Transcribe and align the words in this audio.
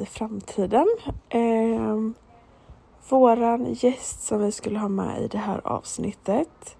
i 0.00 0.06
framtiden. 0.06 0.86
Eh, 1.28 1.96
våran 3.08 3.72
gäst 3.72 4.22
som 4.22 4.42
vi 4.42 4.52
skulle 4.52 4.78
ha 4.78 4.88
med 4.88 5.22
i 5.22 5.28
det 5.28 5.38
här 5.38 5.60
avsnittet 5.64 6.76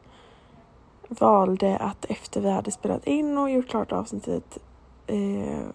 valde 1.09 1.77
att 1.77 2.05
efter 2.05 2.41
vi 2.41 2.51
hade 2.51 2.71
spelat 2.71 3.07
in 3.07 3.39
och 3.39 3.51
gjort 3.51 3.69
klart 3.69 3.93
avsnittet 3.93 4.59
eh, 5.07 5.67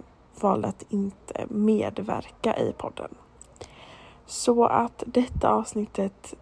valde 0.41 0.67
att 0.67 0.85
inte 0.89 1.45
medverka 1.49 2.57
i 2.57 2.73
podden. 2.77 3.15
Så 4.25 4.65
att 4.65 5.03
detta 5.07 5.49
avsnittet 5.49 6.35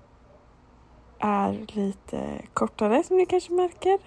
är 1.19 1.65
lite 1.67 2.41
kortare 2.53 3.03
som 3.03 3.17
ni 3.17 3.25
kanske 3.25 3.53
märker. 3.53 3.99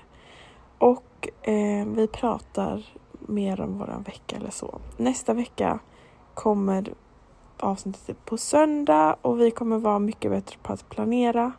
Och 0.79 1.29
eh, 1.43 1.87
vi 1.87 2.09
pratar 2.13 2.87
mer 3.21 3.61
om 3.61 3.79
våran 3.79 4.03
vecka 4.03 4.37
eller 4.37 4.51
så. 4.51 4.79
Nästa 4.97 5.35
vecka 5.35 5.79
kommer 6.37 6.95
avsnittet 7.59 8.25
på 8.25 8.37
söndag 8.37 9.17
och 9.23 9.41
vi 9.41 9.51
kommer 9.51 9.79
vara 9.79 9.99
mycket 9.99 10.31
bättre 10.31 10.57
på 10.63 10.73
att 10.73 10.89
planera. 10.89 11.53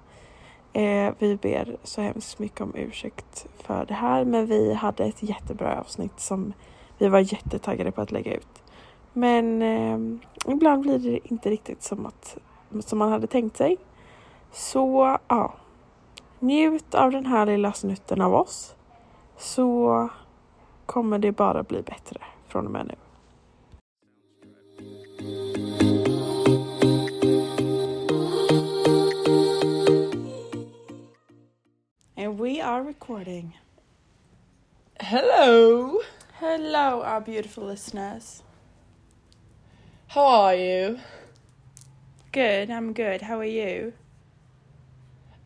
Eh, 0.73 1.13
vi 1.20 1.35
ber 1.35 1.77
så 1.84 2.02
hemskt 2.02 2.40
mycket 2.40 2.62
om 2.62 2.76
ursäkt 2.76 3.48
för 3.58 3.85
det 3.85 3.94
här 3.94 4.26
men 4.26 4.45
vi 4.45 4.73
hade 4.73 5.04
ett 5.04 5.23
jättebra 5.23 5.80
avsnitt 5.80 6.20
som 6.20 6.54
vi 6.98 7.08
var 7.08 7.20
jättetaggade 7.20 7.91
på 7.91 8.02
att 8.02 8.12
lägga 8.12 8.34
ut. 8.34 8.63
Men 9.13 9.62
eh, 9.62 9.99
ibland 10.54 10.82
blir 10.82 10.99
det 10.99 11.20
inte 11.23 11.49
riktigt 11.49 11.84
som, 11.84 12.05
att, 12.05 12.38
som 12.80 12.99
man 12.99 13.12
hade 13.12 13.27
tänkt 13.27 13.57
sig. 13.57 13.77
Så 14.52 15.18
ja, 15.27 15.54
njut 16.40 16.96
av 16.96 17.12
den 17.12 17.26
här 17.26 17.46
lilla 17.46 17.73
snutten 17.73 18.21
av 18.21 18.34
oss. 18.34 18.76
Så 19.37 20.09
kommer 20.85 21.20
det 21.20 21.32
bara 21.32 21.63
bli 21.63 21.82
bättre 21.82 22.20
från 22.48 22.65
och 22.65 22.71
med 22.71 22.87
nu. 22.87 23.07
And 32.16 32.40
we 32.40 32.60
are 32.60 32.82
recording. 32.82 33.54
Hello! 35.00 36.00
Hello 36.40 37.02
our 37.04 37.22
beautiful 37.22 37.66
listeners. 37.66 38.44
How 40.08 40.26
are 40.26 40.55
you? 40.55 41.00
Good, 42.32 42.70
I'm 42.72 42.94
good. 42.94 43.22
How 43.22 43.40
are 43.40 43.46
you? 43.46 43.94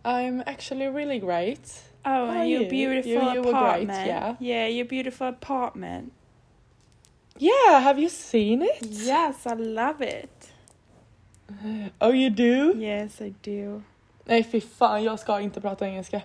I'm 0.03 0.41
actually 0.45 0.87
really 0.87 1.19
great. 1.19 1.59
Oh, 2.05 2.27
How 2.27 2.41
and 2.41 2.49
your 2.49 2.61
you? 2.63 2.69
beautiful 2.69 3.11
You- 3.11 3.19
you 3.33 3.41
were 3.41 3.51
great, 3.51 3.53
apartment. 3.53 4.07
yeah. 4.07 4.35
yeah, 4.39 4.67
your 4.67 4.85
beautiful 4.85 5.27
apartment. 5.27 6.13
Yeah, 7.41 7.79
have 7.79 7.99
you 7.99 8.09
seen 8.09 8.61
it? 8.61 8.85
Yes, 8.85 9.45
I 9.45 9.55
love 9.55 10.01
it. 10.01 10.53
Oh 11.99 12.13
you 12.13 12.29
do? 12.29 12.79
Yes, 12.79 13.21
I 13.21 13.33
do. 13.41 13.81
Nej 14.25 14.43
fy 14.43 14.61
fan, 14.61 15.03
jag 15.03 15.19
ska 15.19 15.39
inte 15.39 15.61
prata 15.61 15.87
engelska. 15.87 16.21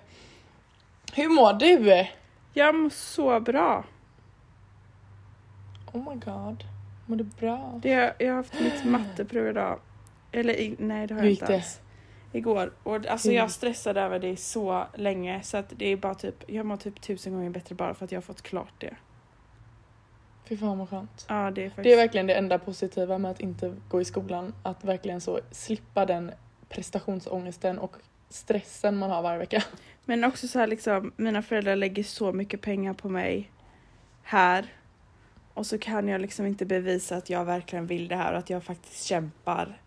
Hur 1.13 1.29
mår 1.29 1.53
du? 1.53 2.07
Jag 2.53 2.75
mår 2.75 2.89
så 2.89 3.39
bra. 3.39 3.83
Oh 5.93 6.09
my 6.09 6.15
god. 6.15 6.63
Mår 7.05 7.15
du 7.15 7.23
bra? 7.23 7.79
Det, 7.83 8.15
jag 8.19 8.27
har 8.27 8.35
haft 8.35 8.59
mitt 8.59 8.85
matteprov 8.85 9.47
idag. 9.47 9.79
Eller 10.31 10.53
i, 10.53 10.75
nej, 10.79 11.07
det 11.07 11.13
har 11.13 11.21
jag 11.21 11.31
inte 11.31 11.55
alls. 11.55 11.79
Igår. 12.31 12.73
Och 12.83 13.05
alltså 13.07 13.31
jag 13.31 13.51
stressade 13.51 14.01
över 14.01 14.19
det 14.19 14.37
så 14.37 14.85
länge 14.95 15.43
så 15.43 15.57
att 15.57 15.73
det 15.77 15.85
är 15.85 15.97
bara 15.97 16.15
typ, 16.15 16.43
jag 16.47 16.65
mår 16.65 16.77
typ 16.77 17.01
tusen 17.01 17.33
gånger 17.33 17.49
bättre 17.49 17.75
bara 17.75 17.93
för 17.93 18.05
att 18.05 18.11
jag 18.11 18.17
har 18.17 18.23
fått 18.23 18.41
klart 18.41 18.73
det. 18.77 18.95
Fy 20.47 20.57
fan 20.57 20.77
vad 20.77 20.89
skönt. 20.89 21.25
Ja, 21.29 21.51
det 21.51 21.65
är 21.65 21.69
faktiskt... 21.69 21.83
Det 21.83 21.93
är 21.93 21.97
verkligen 21.97 22.27
det 22.27 22.33
enda 22.33 22.59
positiva 22.59 23.17
med 23.17 23.31
att 23.31 23.39
inte 23.39 23.75
gå 23.89 24.01
i 24.01 24.05
skolan. 24.05 24.53
Att 24.63 24.83
verkligen 24.83 25.21
så 25.21 25.39
slippa 25.51 26.05
den 26.05 26.31
prestationsångesten 26.69 27.79
och 27.79 27.95
stressen 28.29 28.97
man 28.97 29.09
har 29.09 29.21
varje 29.21 29.39
vecka. 29.39 29.63
Men 30.05 30.23
också 30.23 30.47
så 30.47 30.59
här 30.59 30.67
liksom, 30.67 31.11
mina 31.17 31.41
föräldrar 31.41 31.75
lägger 31.75 32.03
så 32.03 32.33
mycket 32.33 32.61
pengar 32.61 32.93
på 32.93 33.09
mig 33.09 33.51
här. 34.23 34.73
Och 35.53 35.65
så 35.65 35.77
kan 35.77 36.07
jag 36.07 36.21
liksom 36.21 36.45
inte 36.45 36.65
bevisa 36.65 37.15
att 37.15 37.29
jag 37.29 37.45
verkligen 37.45 37.87
vill 37.87 38.07
det 38.07 38.15
här 38.15 38.33
och 38.33 38.39
att 38.39 38.49
jag 38.49 38.63
faktiskt 38.63 39.03
kämpar. 39.03 39.81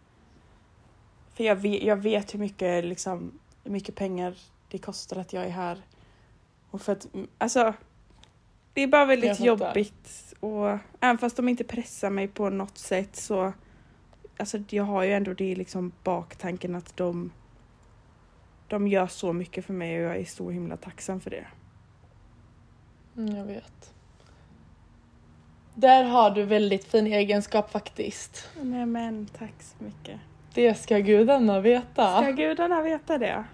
För 1.35 1.45
jag 1.45 1.57
vet, 1.57 1.83
jag 1.83 1.97
vet 1.97 2.35
hur 2.35 2.39
mycket, 2.39 2.85
liksom, 2.85 3.39
hur 3.65 3.71
mycket 3.71 3.95
pengar 3.95 4.35
det 4.69 4.79
kostar 4.79 5.17
att 5.17 5.33
jag 5.33 5.45
är 5.45 5.51
här. 5.51 5.79
Och 6.71 6.83
för 6.83 6.93
att, 6.93 7.07
alltså, 7.39 7.75
det 8.73 8.83
är 8.83 8.87
bara 8.87 9.05
väldigt 9.05 9.41
jobbigt. 9.41 10.30
Och 10.41 10.79
även 11.01 11.19
fast 11.19 11.37
de 11.37 11.49
inte 11.49 11.65
pressar 11.65 12.11
mig 12.11 12.29
på 12.29 12.51
något 12.51 12.79
sätt 12.79 13.17
så, 13.17 13.53
alltså 14.37 14.59
jag 14.69 14.85
har 14.85 15.03
ju 15.03 15.13
ändå 15.13 15.35
det 15.35 15.55
liksom 15.55 15.93
baktanken 16.03 16.75
att 16.75 16.97
de 16.97 17.31
de 18.71 18.89
gör 18.89 19.07
så 19.07 19.33
mycket 19.33 19.65
för 19.65 19.73
mig 19.73 19.99
och 19.99 20.11
jag 20.11 20.17
är 20.17 20.25
så 20.25 20.51
himla 20.51 20.77
tacksam 20.77 21.21
för 21.21 21.31
det. 21.31 21.47
Mm, 23.17 23.37
jag 23.37 23.45
vet. 23.45 23.95
Där 25.75 26.05
har 26.05 26.31
du 26.31 26.43
väldigt 26.43 26.85
fin 26.85 27.07
egenskap 27.07 27.71
faktiskt. 27.71 28.49
Nej 28.63 28.87
men 28.87 29.27
tack 29.27 29.55
så 29.59 29.85
mycket. 29.85 30.21
Det 30.55 30.75
ska 30.75 30.99
gudarna 30.99 31.61
veta. 31.61 32.23
Ska 32.23 32.31
gudarna 32.31 32.83
veta 32.83 33.19
det? 33.19 33.45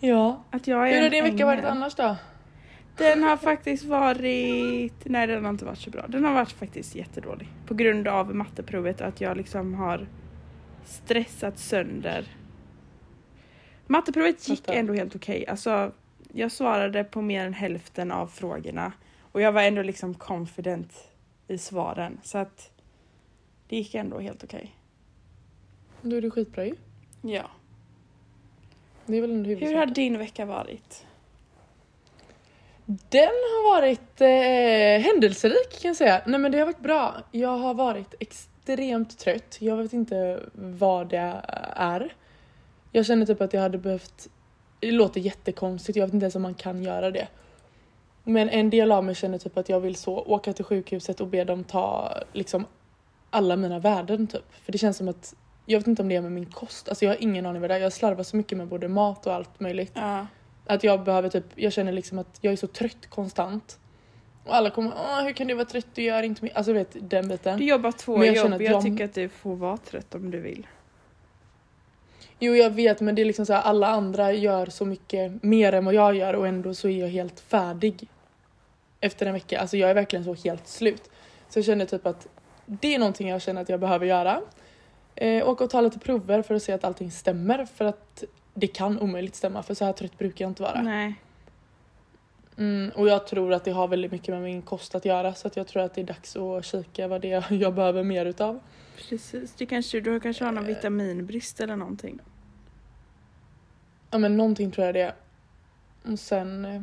Ja. 0.00 0.42
Att 0.50 0.66
jag 0.66 0.90
är 0.90 0.94
Hur 0.94 1.02
har 1.02 1.10
din 1.10 1.24
vecka 1.24 1.46
varit 1.46 1.64
annars 1.64 1.94
då? 1.94 2.16
Den 2.98 3.22
har 3.22 3.36
faktiskt 3.36 3.84
varit... 3.84 4.92
Nej 5.04 5.26
den 5.26 5.44
har 5.44 5.50
inte 5.50 5.64
varit 5.64 5.78
så 5.78 5.90
bra. 5.90 6.06
Den 6.08 6.24
har 6.24 6.34
varit 6.34 6.52
faktiskt 6.52 6.94
jättedålig. 6.94 7.48
På 7.66 7.74
grund 7.74 8.08
av 8.08 8.34
matteprovet 8.34 9.00
att 9.00 9.20
jag 9.20 9.36
liksom 9.36 9.74
har 9.74 10.06
stressat 10.84 11.58
sönder. 11.58 12.26
Matteprovet 13.86 14.48
gick 14.48 14.68
ändå 14.68 14.94
helt 14.94 15.16
okej. 15.16 15.46
Alltså 15.46 15.92
jag 16.32 16.52
svarade 16.52 17.04
på 17.04 17.22
mer 17.22 17.46
än 17.46 17.54
hälften 17.54 18.12
av 18.12 18.26
frågorna. 18.26 18.92
Och 19.32 19.40
jag 19.40 19.52
var 19.52 19.62
ändå 19.62 19.82
liksom 19.82 20.14
confident 20.14 21.08
i 21.48 21.58
svaren. 21.58 22.20
Så 22.22 22.38
att 22.38 22.70
det 23.68 23.76
gick 23.76 23.94
ändå 23.94 24.18
helt 24.18 24.44
okej. 24.44 24.76
Då 26.02 26.16
är 26.16 26.22
det 26.22 26.30
skitbra 26.30 26.66
ju. 26.66 26.74
Ja. 27.22 27.50
Det 29.06 29.16
är 29.16 29.20
väl 29.20 29.30
ändå 29.30 29.50
Hur 29.50 29.74
har 29.74 29.86
din 29.86 30.18
vecka 30.18 30.44
varit? 30.44 31.06
Den 32.90 33.22
har 33.22 33.74
varit 33.74 34.20
eh, 34.20 35.06
händelserik 35.06 35.82
kan 35.82 35.88
jag 35.88 35.96
säga. 35.96 36.22
Nej 36.26 36.40
men 36.40 36.52
det 36.52 36.58
har 36.58 36.66
varit 36.66 36.80
bra. 36.80 37.14
Jag 37.30 37.58
har 37.58 37.74
varit 37.74 38.14
extremt 38.20 39.18
trött. 39.18 39.56
Jag 39.60 39.76
vet 39.76 39.92
inte 39.92 40.40
vad 40.52 41.08
det 41.08 41.42
är. 41.76 42.14
Jag 42.92 43.06
känner 43.06 43.26
typ 43.26 43.40
att 43.40 43.52
jag 43.52 43.60
hade 43.60 43.78
behövt... 43.78 44.28
Det 44.80 44.90
låter 44.90 45.20
jättekonstigt, 45.20 45.96
jag 45.96 46.06
vet 46.06 46.14
inte 46.14 46.24
ens 46.24 46.34
om 46.34 46.42
man 46.42 46.54
kan 46.54 46.82
göra 46.82 47.10
det. 47.10 47.28
Men 48.24 48.48
en 48.48 48.70
del 48.70 48.92
av 48.92 49.04
mig 49.04 49.14
känner 49.14 49.38
typ 49.38 49.58
att 49.58 49.68
jag 49.68 49.80
vill 49.80 49.96
så 49.96 50.18
åka 50.18 50.52
till 50.52 50.64
sjukhuset 50.64 51.20
och 51.20 51.26
be 51.26 51.44
dem 51.44 51.64
ta 51.64 52.14
liksom 52.32 52.66
alla 53.30 53.56
mina 53.56 53.78
värden 53.78 54.26
typ. 54.26 54.52
För 54.64 54.72
det 54.72 54.78
känns 54.78 54.96
som 54.96 55.08
att, 55.08 55.34
jag 55.66 55.78
vet 55.78 55.86
inte 55.86 56.02
om 56.02 56.08
det 56.08 56.16
är 56.16 56.20
med 56.20 56.32
min 56.32 56.50
kost, 56.50 56.88
alltså 56.88 57.04
jag 57.04 57.12
har 57.12 57.22
ingen 57.22 57.46
aning 57.46 57.60
vad 57.60 57.70
det 57.70 57.74
är. 57.74 57.80
Jag 57.80 57.92
slarvar 57.92 58.22
så 58.22 58.36
mycket 58.36 58.58
med 58.58 58.68
både 58.68 58.88
mat 58.88 59.26
och 59.26 59.34
allt 59.34 59.60
möjligt. 59.60 59.92
Ja. 59.94 60.26
Att 60.68 60.84
jag 60.84 61.04
behöver 61.04 61.28
typ, 61.28 61.44
jag 61.54 61.72
känner 61.72 61.92
liksom 61.92 62.18
att 62.18 62.38
jag 62.40 62.52
är 62.52 62.56
så 62.56 62.66
trött 62.66 63.06
konstant. 63.08 63.78
Och 64.44 64.54
alla 64.54 64.70
kommer, 64.70 64.92
Åh, 64.96 65.22
hur 65.24 65.32
kan 65.32 65.46
du 65.46 65.54
vara 65.54 65.64
trött, 65.64 65.86
du 65.94 66.02
gör 66.02 66.22
inte 66.22 66.44
mycket. 66.44 66.56
Alltså 66.56 66.72
du 66.72 66.78
vet 66.78 66.96
den 67.10 67.28
biten. 67.28 67.58
Du 67.58 67.64
jobbar 67.64 67.92
två 67.92 68.16
Men 68.16 68.26
jag 68.26 68.36
jobb. 68.36 68.52
Jag, 68.52 68.62
jag- 68.62 68.82
tycker 68.82 69.04
att 69.04 69.14
du 69.14 69.28
får 69.28 69.56
vara 69.56 69.76
trött 69.76 70.14
om 70.14 70.30
du 70.30 70.40
vill. 70.40 70.66
Jo 72.38 72.54
jag 72.54 72.70
vet 72.70 73.00
men 73.00 73.14
det 73.14 73.22
är 73.22 73.26
liksom 73.26 73.46
så 73.46 73.52
här, 73.52 73.62
alla 73.62 73.86
andra 73.86 74.32
gör 74.32 74.66
så 74.66 74.84
mycket 74.84 75.42
mer 75.42 75.72
än 75.72 75.84
vad 75.84 75.94
jag 75.94 76.14
gör 76.14 76.34
och 76.34 76.46
ändå 76.48 76.74
så 76.74 76.88
är 76.88 77.00
jag 77.00 77.08
helt 77.08 77.40
färdig. 77.40 78.08
Efter 79.00 79.26
en 79.26 79.32
vecka, 79.32 79.60
alltså 79.60 79.76
jag 79.76 79.90
är 79.90 79.94
verkligen 79.94 80.24
så 80.24 80.34
helt 80.34 80.68
slut. 80.68 81.10
Så 81.48 81.58
jag 81.58 81.64
känner 81.66 81.86
typ 81.86 82.06
att 82.06 82.26
det 82.66 82.94
är 82.94 82.98
någonting 82.98 83.28
jag 83.28 83.42
känner 83.42 83.62
att 83.62 83.68
jag 83.68 83.80
behöver 83.80 84.06
göra. 84.06 84.40
Eh, 85.14 85.48
åka 85.48 85.64
och 85.64 85.70
ta 85.70 85.80
lite 85.80 85.98
prover 85.98 86.42
för 86.42 86.54
att 86.54 86.62
se 86.62 86.72
att 86.72 86.84
allting 86.84 87.10
stämmer 87.10 87.64
för 87.64 87.84
att 87.84 88.24
det 88.58 88.66
kan 88.66 88.98
omöjligt 88.98 89.34
stämma 89.34 89.62
för 89.62 89.74
så 89.74 89.84
här 89.84 89.92
trött 89.92 90.18
brukar 90.18 90.44
jag 90.44 90.50
inte 90.50 90.62
vara. 90.62 90.82
Nej. 90.82 91.14
Mm, 92.58 92.90
och 92.94 93.08
jag 93.08 93.26
tror 93.26 93.52
att 93.52 93.64
det 93.64 93.70
har 93.70 93.88
väldigt 93.88 94.12
mycket 94.12 94.34
med 94.34 94.42
min 94.42 94.62
kost 94.62 94.94
att 94.94 95.04
göra 95.04 95.34
så 95.34 95.46
att 95.46 95.56
jag 95.56 95.66
tror 95.66 95.82
att 95.82 95.94
det 95.94 96.00
är 96.00 96.04
dags 96.04 96.36
att 96.36 96.64
kika 96.64 97.08
vad 97.08 97.20
det 97.20 97.32
är 97.32 97.52
jag 97.60 97.74
behöver 97.74 98.02
mer 98.02 98.26
utav. 98.26 98.60
Precis. 99.08 99.54
Det 99.54 99.66
kanske, 99.66 100.00
du 100.00 100.20
kanske 100.20 100.44
har 100.44 100.52
någon 100.52 100.66
vitaminbrist 100.66 101.60
eller 101.60 101.76
någonting. 101.76 102.18
Ja 104.10 104.18
men 104.18 104.36
någonting 104.36 104.70
tror 104.70 104.86
jag 104.86 104.94
det 104.94 105.00
är. 105.00 105.14
Och 106.12 106.18
sen... 106.18 106.64
Eh, 106.64 106.82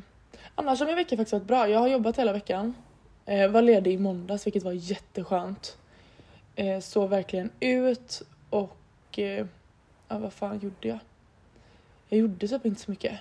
annars 0.55 0.79
har 0.79 0.87
min 0.87 0.95
vecka 0.95 1.17
faktiskt 1.17 1.33
varit 1.33 1.47
bra. 1.47 1.69
Jag 1.69 1.79
har 1.79 1.87
jobbat 1.87 2.19
hela 2.19 2.33
veckan. 2.33 2.73
Eh, 3.25 3.51
var 3.51 3.61
ledig 3.61 3.93
i 3.93 3.97
måndags 3.97 4.47
vilket 4.47 4.63
var 4.63 4.71
jätteskönt. 4.71 5.77
Eh, 6.55 6.79
såg 6.79 7.09
verkligen 7.09 7.49
ut 7.59 8.21
och... 8.49 9.19
Eh, 9.19 9.45
ja 10.07 10.17
vad 10.17 10.33
fan 10.33 10.59
gjorde 10.59 10.87
jag? 10.87 10.99
Jag 12.09 12.19
gjorde 12.19 12.47
typ 12.47 12.65
inte 12.65 12.81
så 12.81 12.91
mycket. 12.91 13.19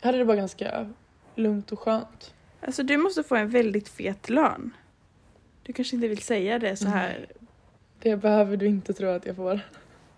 Jag 0.00 0.06
hade 0.06 0.18
det 0.18 0.24
bara 0.24 0.36
ganska 0.36 0.92
lugnt 1.34 1.72
och 1.72 1.78
skönt. 1.78 2.34
Alltså 2.60 2.82
du 2.82 2.96
måste 2.96 3.22
få 3.22 3.36
en 3.36 3.50
väldigt 3.50 3.88
fet 3.88 4.30
lön. 4.30 4.70
Du 5.62 5.72
kanske 5.72 5.96
inte 5.96 6.08
vill 6.08 6.22
säga 6.22 6.58
det 6.58 6.76
så 6.76 6.88
här 6.88 7.26
Det 7.98 8.16
behöver 8.16 8.56
du 8.56 8.66
inte 8.66 8.92
tro 8.92 9.08
att 9.08 9.26
jag 9.26 9.36
får. 9.36 9.60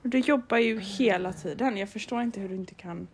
Du 0.02 0.18
jobbar 0.18 0.58
ju 0.58 0.80
hela 0.80 1.32
tiden. 1.32 1.76
Jag 1.76 1.88
förstår 1.88 2.22
inte 2.22 2.40
hur 2.40 2.48
du 2.48 2.54
inte 2.54 2.74
kan. 2.74 3.08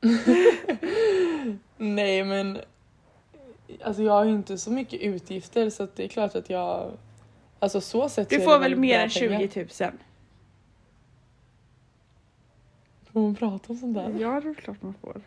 Nej 1.76 2.24
men 2.24 2.58
Alltså 3.82 4.02
jag 4.02 4.12
har 4.12 4.24
ju 4.24 4.34
inte 4.34 4.58
så 4.58 4.70
mycket 4.70 5.00
utgifter 5.00 5.70
så 5.70 5.88
det 5.96 6.04
är 6.04 6.08
klart 6.08 6.34
att 6.34 6.50
jag 6.50 6.92
Alltså 7.58 7.80
så 7.80 8.08
sett 8.08 8.28
Du 8.30 8.40
får 8.40 8.58
väl 8.58 8.76
mer 8.76 8.98
än 8.98 9.10
pengar. 9.10 9.48
20 9.48 9.84
000? 9.84 9.92
Får 13.12 13.20
man 13.20 13.34
prata 13.34 13.72
om 13.72 13.76
sånt 13.76 13.94
där? 13.94 14.16
Ja, 14.20 14.40
det 14.40 14.48
är 14.48 14.54
klart 14.54 14.82
man 14.82 14.94
får. 14.94 15.20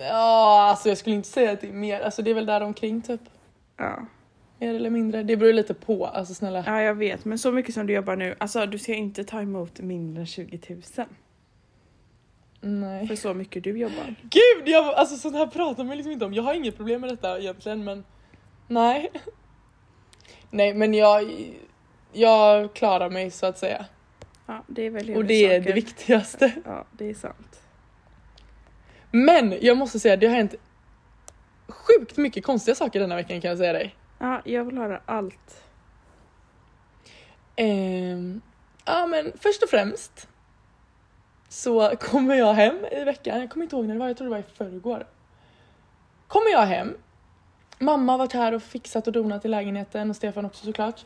Ja 0.00 0.66
alltså 0.70 0.88
jag 0.88 0.98
skulle 0.98 1.16
inte 1.16 1.28
säga 1.28 1.52
att 1.52 1.60
det 1.60 1.68
är 1.68 1.72
mer, 1.72 2.00
alltså 2.00 2.22
det 2.22 2.30
är 2.30 2.34
väl 2.34 2.46
där 2.46 2.60
omkring 2.60 3.02
typ 3.02 3.20
Ja. 3.76 4.06
Mer 4.58 4.74
eller 4.74 4.90
mindre, 4.90 5.22
det 5.22 5.36
beror 5.36 5.52
lite 5.52 5.74
på, 5.74 6.06
alltså 6.06 6.34
snälla 6.34 6.64
ja, 6.66 6.82
jag 6.82 6.94
vet. 6.94 7.24
Men 7.24 7.38
så 7.38 7.52
mycket 7.52 7.74
som 7.74 7.86
du 7.86 7.92
jobbar 7.92 8.16
nu. 8.16 8.34
Alltså, 8.38 8.66
du 8.66 8.78
ska 8.78 8.94
inte 8.94 9.24
ta 9.24 9.42
emot 9.42 9.80
mindre 9.80 10.20
än 10.20 10.26
20 10.26 10.60
000. 10.68 11.06
Nej 12.60 13.08
För 13.08 13.16
så 13.16 13.34
mycket 13.34 13.64
du 13.64 13.78
jobbar. 13.78 14.14
Gud, 14.22 14.68
jag, 14.68 14.94
alltså 14.94 15.16
sånt 15.16 15.36
här 15.36 15.46
pratar 15.46 15.84
man 15.84 15.96
liksom 15.96 16.12
inte 16.12 16.24
om. 16.24 16.34
Jag 16.34 16.42
har 16.42 16.54
inget 16.54 16.76
problem 16.76 17.00
med 17.00 17.10
detta 17.10 17.38
egentligen 17.38 17.84
men 17.84 18.04
nej. 18.68 19.10
Nej 20.50 20.74
men 20.74 20.94
jag, 20.94 21.32
jag 22.12 22.74
klarar 22.74 23.10
mig 23.10 23.30
så 23.30 23.46
att 23.46 23.58
säga. 23.58 23.86
Ja, 24.46 24.64
det 24.66 24.82
är 24.82 24.90
väl 24.90 25.16
Och 25.16 25.24
det 25.24 25.54
är 25.54 25.60
det 25.60 25.72
viktigaste. 25.72 26.52
Ja, 26.64 26.84
det 26.92 27.10
är 27.10 27.14
sant. 27.14 27.62
Men 29.10 29.54
jag 29.60 29.76
måste 29.76 30.00
säga, 30.00 30.16
det 30.16 30.26
har 30.26 30.34
hänt 30.34 30.54
sjukt 31.68 32.16
mycket 32.16 32.44
konstiga 32.44 32.74
saker 32.74 33.00
denna 33.00 33.16
veckan 33.16 33.40
kan 33.40 33.48
jag 33.48 33.58
säga 33.58 33.72
dig. 33.72 33.94
Ja, 34.18 34.42
jag 34.44 34.64
vill 34.64 34.78
höra 34.78 35.00
allt. 35.06 35.64
Ehm, 37.56 38.40
ja 38.84 39.06
men 39.06 39.32
först 39.40 39.62
och 39.62 39.68
främst 39.68 40.28
så 41.48 41.96
kommer 42.00 42.34
jag 42.34 42.54
hem 42.54 42.84
i 42.92 43.04
veckan, 43.04 43.40
jag 43.40 43.50
kommer 43.50 43.64
inte 43.64 43.76
ihåg 43.76 43.86
när 43.86 43.94
det 43.94 44.00
var, 44.00 44.08
jag 44.08 44.16
tror 44.16 44.26
det 44.26 44.30
var 44.30 44.38
i 44.38 44.44
förrgår. 44.54 45.06
Kommer 46.26 46.50
jag 46.50 46.66
hem, 46.66 46.96
mamma 47.78 48.12
har 48.12 48.18
varit 48.18 48.32
här 48.32 48.52
och 48.54 48.62
fixat 48.62 49.06
och 49.06 49.12
donat 49.12 49.44
i 49.44 49.48
lägenheten 49.48 50.10
och 50.10 50.16
Stefan 50.16 50.44
också 50.44 50.66
såklart. 50.66 51.04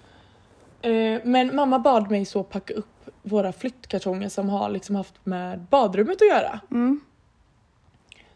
Eh, 0.82 1.20
men 1.24 1.56
mamma 1.56 1.78
bad 1.78 2.10
mig 2.10 2.24
så 2.24 2.42
packa 2.42 2.74
upp 2.74 3.10
våra 3.22 3.52
flyttkartonger 3.52 4.28
som 4.28 4.48
har 4.48 4.70
liksom 4.70 4.96
haft 4.96 5.26
med 5.26 5.60
badrummet 5.60 6.22
att 6.22 6.28
göra. 6.28 6.60
Mm. 6.70 7.00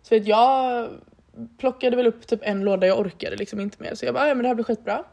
Så 0.02 0.14
vet 0.14 0.26
jag 0.26 0.88
plockade 1.58 1.96
väl 1.96 2.06
upp 2.06 2.26
typ 2.26 2.40
en 2.42 2.64
låda 2.64 2.86
jag 2.86 2.98
orkade 2.98 3.36
liksom 3.36 3.60
inte 3.60 3.82
mer 3.82 3.94
så 3.94 4.04
jag 4.04 4.14
bara 4.14 4.28
ja 4.28 4.34
men 4.34 4.42
det 4.42 4.48
här 4.48 4.54
blir 4.54 4.64
skitbra. 4.64 5.04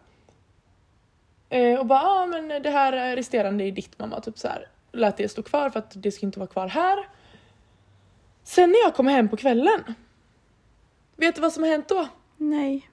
Eh, 1.49 1.79
och 1.79 1.85
bara 1.85 2.01
ja 2.01 2.25
men 2.25 2.63
det 2.63 2.69
här 2.69 3.15
resterande 3.15 3.63
är 3.63 3.71
ditt 3.71 3.99
mamma 3.99 4.19
typ 4.19 4.37
så 4.37 4.47
här. 4.47 4.67
Lät 4.91 5.17
det 5.17 5.29
stå 5.29 5.43
kvar 5.43 5.69
för 5.69 5.79
att 5.79 5.91
det 6.03 6.11
ska 6.11 6.25
inte 6.25 6.39
vara 6.39 6.49
kvar 6.49 6.67
här. 6.67 7.07
Sen 8.43 8.69
när 8.69 8.83
jag 8.83 8.95
kommer 8.95 9.11
hem 9.11 9.29
på 9.29 9.37
kvällen. 9.37 9.83
Vet 11.15 11.35
du 11.35 11.41
vad 11.41 11.53
som 11.53 11.63
har 11.63 11.69
hänt 11.69 11.87
då? 11.89 12.07
Nej. 12.37 12.89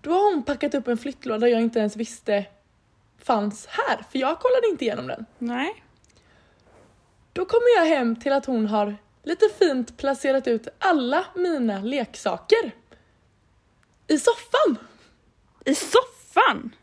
Då 0.00 0.12
har 0.12 0.34
hon 0.34 0.42
packat 0.42 0.74
upp 0.74 0.88
en 0.88 0.98
flyttlåda 0.98 1.48
jag 1.48 1.60
inte 1.60 1.78
ens 1.78 1.96
visste 1.96 2.46
fanns 3.22 3.66
här 3.66 3.96
för 4.10 4.18
jag 4.18 4.38
kollade 4.40 4.66
inte 4.68 4.84
igenom 4.84 5.06
den. 5.06 5.26
Nej. 5.38 5.84
Då 7.32 7.44
kommer 7.44 7.76
jag 7.76 7.84
hem 7.96 8.16
till 8.16 8.32
att 8.32 8.46
hon 8.46 8.66
har 8.66 8.96
lite 9.22 9.48
fint 9.58 9.96
placerat 9.96 10.46
ut 10.46 10.68
alla 10.78 11.24
mina 11.34 11.80
leksaker. 11.80 12.72
I 14.06 14.18
soffan! 14.18 14.78
I 15.64 15.74
soffan? 15.74 16.74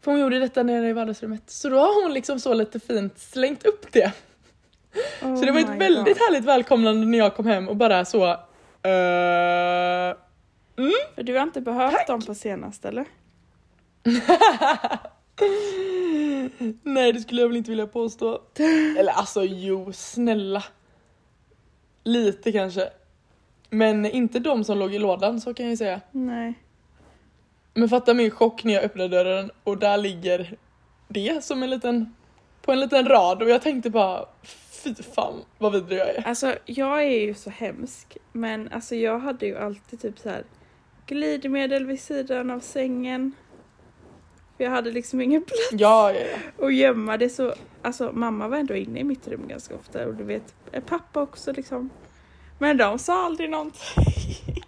För 0.00 0.10
hon 0.10 0.20
gjorde 0.20 0.38
detta 0.38 0.62
nere 0.62 0.88
i 0.88 0.92
vardagsrummet. 0.92 1.42
Så 1.50 1.68
då 1.68 1.78
har 1.78 2.02
hon 2.02 2.14
liksom 2.14 2.40
så 2.40 2.54
lite 2.54 2.80
fint 2.80 3.18
slängt 3.18 3.66
upp 3.66 3.92
det. 3.92 4.12
Oh 5.22 5.36
Så 5.36 5.44
det 5.44 5.52
var 5.52 5.60
ett 5.60 5.68
my 5.68 5.78
väldigt 5.78 6.18
God. 6.18 6.26
härligt 6.26 6.44
välkomnande 6.44 7.06
när 7.06 7.18
jag 7.18 7.36
kom 7.36 7.46
hem 7.46 7.68
och 7.68 7.76
bara 7.76 8.04
så... 8.04 8.26
Uh, 8.26 8.36
För 11.14 11.22
du 11.22 11.34
har 11.36 11.42
inte 11.42 11.60
behövt 11.60 11.92
Tack. 11.94 12.06
dem 12.06 12.22
på 12.22 12.34
senaste 12.34 12.88
eller? 12.88 13.04
Nej 16.82 17.12
det 17.12 17.20
skulle 17.20 17.40
jag 17.40 17.48
väl 17.48 17.56
inte 17.56 17.70
vilja 17.70 17.86
påstå. 17.86 18.42
Eller 18.98 19.12
alltså 19.12 19.44
jo, 19.44 19.92
snälla. 19.92 20.64
Lite 22.04 22.52
kanske. 22.52 22.88
Men 23.70 24.06
inte 24.06 24.38
de 24.38 24.64
som 24.64 24.78
låg 24.78 24.94
i 24.94 24.98
lådan 24.98 25.40
så 25.40 25.54
kan 25.54 25.66
jag 25.66 25.70
ju 25.70 25.76
säga. 25.76 26.00
Nej. 26.10 26.54
Men 27.74 27.88
fatta 27.88 28.14
min 28.14 28.30
chock 28.30 28.64
när 28.64 28.72
jag 28.72 28.84
öppnade 28.84 29.08
dörren 29.08 29.50
och 29.64 29.78
där 29.78 29.96
ligger 29.96 30.56
det 31.08 31.44
som 31.44 31.62
en 31.62 31.70
liten, 31.70 32.14
på 32.62 32.72
en 32.72 32.80
liten 32.80 33.08
rad 33.08 33.42
och 33.42 33.50
jag 33.50 33.62
tänkte 33.62 33.90
bara 33.90 34.26
fy 34.70 34.94
fan 34.94 35.34
vad 35.58 35.72
vidrig 35.72 35.98
jag 35.98 36.08
är. 36.08 36.28
Alltså 36.28 36.54
jag 36.64 37.02
är 37.02 37.20
ju 37.20 37.34
så 37.34 37.50
hemsk. 37.50 38.16
Men 38.32 38.68
alltså 38.72 38.94
jag 38.94 39.18
hade 39.18 39.46
ju 39.46 39.58
alltid 39.58 40.00
typ 40.00 40.18
så 40.18 40.28
här 40.28 40.44
glidmedel 41.06 41.86
vid 41.86 42.00
sidan 42.00 42.50
av 42.50 42.60
sängen. 42.60 43.32
För 44.56 44.64
jag 44.64 44.70
hade 44.70 44.90
liksom 44.90 45.20
ingen 45.20 45.42
plats 45.42 45.68
Ja, 45.72 46.12
ja, 46.12 46.20
ja. 46.20 46.66
att 46.66 46.74
gömma 46.74 47.16
det 47.16 47.28
så. 47.28 47.54
Alltså 47.82 48.12
mamma 48.12 48.48
var 48.48 48.56
ändå 48.56 48.74
inne 48.74 49.00
i 49.00 49.04
mitt 49.04 49.28
rum 49.28 49.48
ganska 49.48 49.74
ofta 49.74 50.06
och 50.06 50.14
du 50.14 50.24
vet 50.24 50.54
pappa 50.86 51.22
också 51.22 51.52
liksom. 51.52 51.90
Men 52.58 52.76
de 52.76 52.98
sa 52.98 53.26
aldrig 53.26 53.50
någonting. 53.50 53.82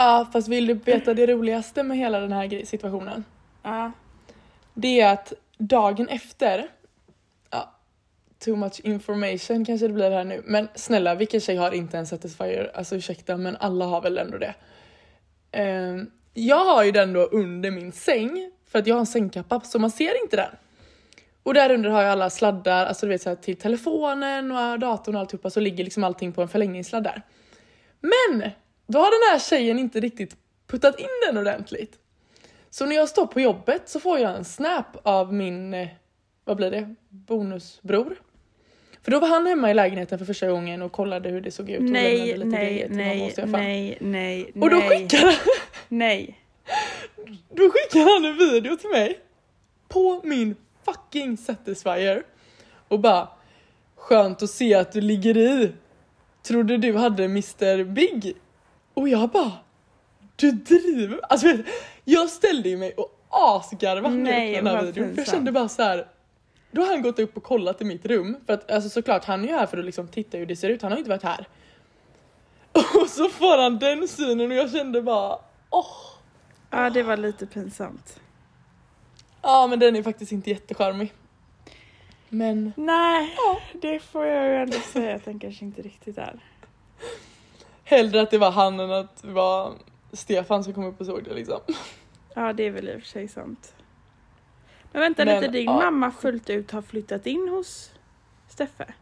Ja, 0.00 0.28
fast 0.32 0.48
vill 0.48 0.66
du 0.66 0.74
veta 0.74 1.14
det 1.14 1.26
roligaste 1.26 1.82
med 1.82 1.96
hela 1.96 2.20
den 2.20 2.32
här 2.32 2.64
situationen? 2.64 3.24
Ja. 3.62 3.92
Det 4.74 5.00
är 5.00 5.12
att 5.12 5.32
dagen 5.58 6.08
efter, 6.08 6.68
ja, 7.50 7.74
too 8.44 8.56
much 8.56 8.80
information 8.84 9.64
kanske 9.64 9.88
det 9.88 9.94
blir 9.94 10.10
här 10.10 10.24
nu, 10.24 10.42
men 10.46 10.68
snälla 10.74 11.14
vilken 11.14 11.40
tjej 11.40 11.56
har 11.56 11.72
inte 11.72 11.98
en 11.98 12.06
satisfier? 12.06 12.70
Alltså 12.74 12.96
ursäkta 12.96 13.36
men 13.36 13.56
alla 13.56 13.84
har 13.84 14.00
väl 14.00 14.18
ändå 14.18 14.38
det. 14.38 14.54
Ehm, 15.52 16.10
jag 16.34 16.64
har 16.64 16.84
ju 16.84 16.90
den 16.92 17.12
då 17.12 17.20
under 17.24 17.70
min 17.70 17.92
säng 17.92 18.50
för 18.68 18.78
att 18.78 18.86
jag 18.86 18.94
har 18.94 19.00
en 19.00 19.06
sängkappa 19.06 19.60
så 19.60 19.78
man 19.78 19.90
ser 19.90 20.22
inte 20.22 20.36
den. 20.36 20.50
Och 21.42 21.54
där 21.54 21.70
under 21.70 21.90
har 21.90 22.02
jag 22.02 22.10
alla 22.12 22.30
sladdar, 22.30 22.86
alltså 22.86 23.06
du 23.06 23.10
vet 23.12 23.22
så 23.22 23.28
här, 23.28 23.36
till 23.36 23.56
telefonen 23.56 24.52
och 24.52 24.78
datorn 24.78 25.14
och 25.14 25.20
alltihopa 25.20 25.50
så 25.50 25.60
ligger 25.60 25.84
liksom 25.84 26.04
allting 26.04 26.32
på 26.32 26.42
en 26.42 26.48
förlängningssladd 26.48 27.04
där. 27.04 27.22
Men 28.00 28.50
då 28.86 28.98
har 28.98 29.10
den 29.10 29.32
här 29.32 29.38
tjejen 29.38 29.78
inte 29.78 30.00
riktigt 30.00 30.36
puttat 30.66 31.00
in 31.00 31.06
den 31.26 31.38
ordentligt. 31.38 31.98
Så 32.70 32.86
när 32.86 32.96
jag 32.96 33.08
står 33.08 33.26
på 33.26 33.40
jobbet 33.40 33.82
så 33.88 34.00
får 34.00 34.18
jag 34.18 34.36
en 34.36 34.44
snap 34.44 34.96
av 35.02 35.34
min, 35.34 35.74
eh, 35.74 35.88
vad 36.44 36.56
blir 36.56 36.70
det, 36.70 36.94
bonusbror. 37.08 38.16
För 39.02 39.10
då 39.10 39.20
var 39.20 39.28
han 39.28 39.46
hemma 39.46 39.70
i 39.70 39.74
lägenheten 39.74 40.18
för 40.18 40.26
första 40.26 40.48
gången 40.50 40.82
och 40.82 40.92
kollade 40.92 41.28
hur 41.28 41.40
det 41.40 41.50
såg 41.50 41.70
ut 41.70 41.78
och 41.78 41.84
Nej, 41.84 42.18
lämnade 42.18 42.36
lite 42.36 42.46
nej, 42.56 42.66
grejer 42.66 42.88
till 42.88 42.96
mamma 42.96 43.10
och 43.10 43.16
nej, 43.18 43.30
Stefan. 43.32 43.50
nej, 43.50 43.98
nej, 44.00 44.52
Och 44.54 44.70
då 44.70 44.76
nej, 44.76 44.88
skickar, 44.88 45.18
han, 45.24 45.34
nej. 45.88 46.38
Då 47.50 47.70
skickar 47.70 48.14
han 48.14 48.24
en 48.24 48.38
video 48.38 48.76
till 48.76 48.90
mig 48.90 49.20
på 49.88 50.20
min 50.24 50.56
fucking 50.84 51.36
satisfier 51.36 52.22
och 52.88 53.00
bara 53.00 53.28
skönt 53.96 54.42
att 54.42 54.50
se 54.50 54.74
att 54.74 54.92
du 54.92 55.00
ligger 55.00 55.36
i. 55.36 55.72
Trodde 56.42 56.76
du 56.76 56.96
hade 56.96 57.24
Mr 57.24 57.84
Big? 57.84 58.36
Och 58.94 59.08
jag 59.08 59.30
bara 59.30 59.52
du 60.36 60.50
driver 60.50 61.20
Alltså 61.28 61.46
jag 62.04 62.30
ställde 62.30 62.68
ju 62.68 62.76
mig 62.76 62.92
och 62.92 63.18
asgarvade 63.28 64.14
Nej, 64.14 64.54
den 64.54 64.66
här 64.66 64.82
videon. 64.82 65.14
För 65.14 65.18
jag 65.18 65.28
kände 65.28 65.52
bara 65.52 65.68
så 65.68 65.82
här. 65.82 66.06
Då 66.70 66.80
har 66.80 66.88
han 66.88 67.02
gått 67.02 67.18
upp 67.18 67.36
och 67.36 67.42
kollat 67.42 67.80
i 67.80 67.84
mitt 67.84 68.06
rum. 68.06 68.36
För 68.46 68.52
att 68.52 68.70
alltså 68.70 68.90
såklart 68.90 69.24
han 69.24 69.44
är 69.44 69.48
ju 69.48 69.54
här 69.54 69.66
för 69.66 69.78
att 69.78 69.84
liksom 69.84 70.08
titta 70.08 70.38
hur 70.38 70.46
det 70.46 70.56
ser 70.56 70.68
ut. 70.68 70.82
Han 70.82 70.92
har 70.92 70.96
ju 70.96 71.00
inte 71.00 71.10
varit 71.10 71.22
här. 71.22 71.46
Och 73.02 73.08
så 73.08 73.28
får 73.28 73.62
han 73.62 73.78
den 73.78 74.08
synen 74.08 74.50
och 74.50 74.56
jag 74.56 74.70
kände 74.70 75.02
bara 75.02 75.38
åh. 75.70 76.07
Ja 76.70 76.90
det 76.90 77.02
var 77.02 77.16
lite 77.16 77.46
pinsamt. 77.46 78.20
Ja 79.42 79.66
men 79.66 79.78
den 79.78 79.96
är 79.96 80.02
faktiskt 80.02 80.32
inte 80.32 80.50
jättecharmig. 80.50 81.12
Men 82.28 82.72
Nej, 82.76 83.36
det 83.72 84.00
får 84.00 84.26
jag 84.26 84.46
ju 84.46 84.54
ändå 84.56 84.78
säga 84.78 85.16
att 85.16 85.24
den 85.24 85.38
kanske 85.38 85.64
inte 85.64 85.82
riktigt 85.82 86.18
är. 86.18 86.40
hellre 87.84 88.20
att 88.22 88.30
det 88.30 88.38
var 88.38 88.50
han 88.50 88.80
än 88.80 88.90
att 88.92 89.22
det 89.22 89.32
var 89.32 89.72
Stefan 90.12 90.64
som 90.64 90.72
kom 90.74 90.84
upp 90.84 91.00
och 91.00 91.06
såg 91.06 91.24
det 91.24 91.34
liksom. 91.34 91.60
Ja 92.34 92.52
det 92.52 92.62
är 92.62 92.70
väl 92.70 92.88
i 92.88 92.96
och 92.96 93.00
för 93.00 93.08
sig 93.08 93.28
sant. 93.28 93.74
Men 94.92 95.00
vänta 95.02 95.24
Men, 95.24 95.40
lite, 95.40 95.52
din 95.52 95.64
ja. 95.64 95.76
mamma 95.76 96.10
fullt 96.10 96.50
ut 96.50 96.70
har 96.70 96.82
flyttat 96.82 97.26
in 97.26 97.48
hos 97.48 97.90
Steffe? 98.48 98.94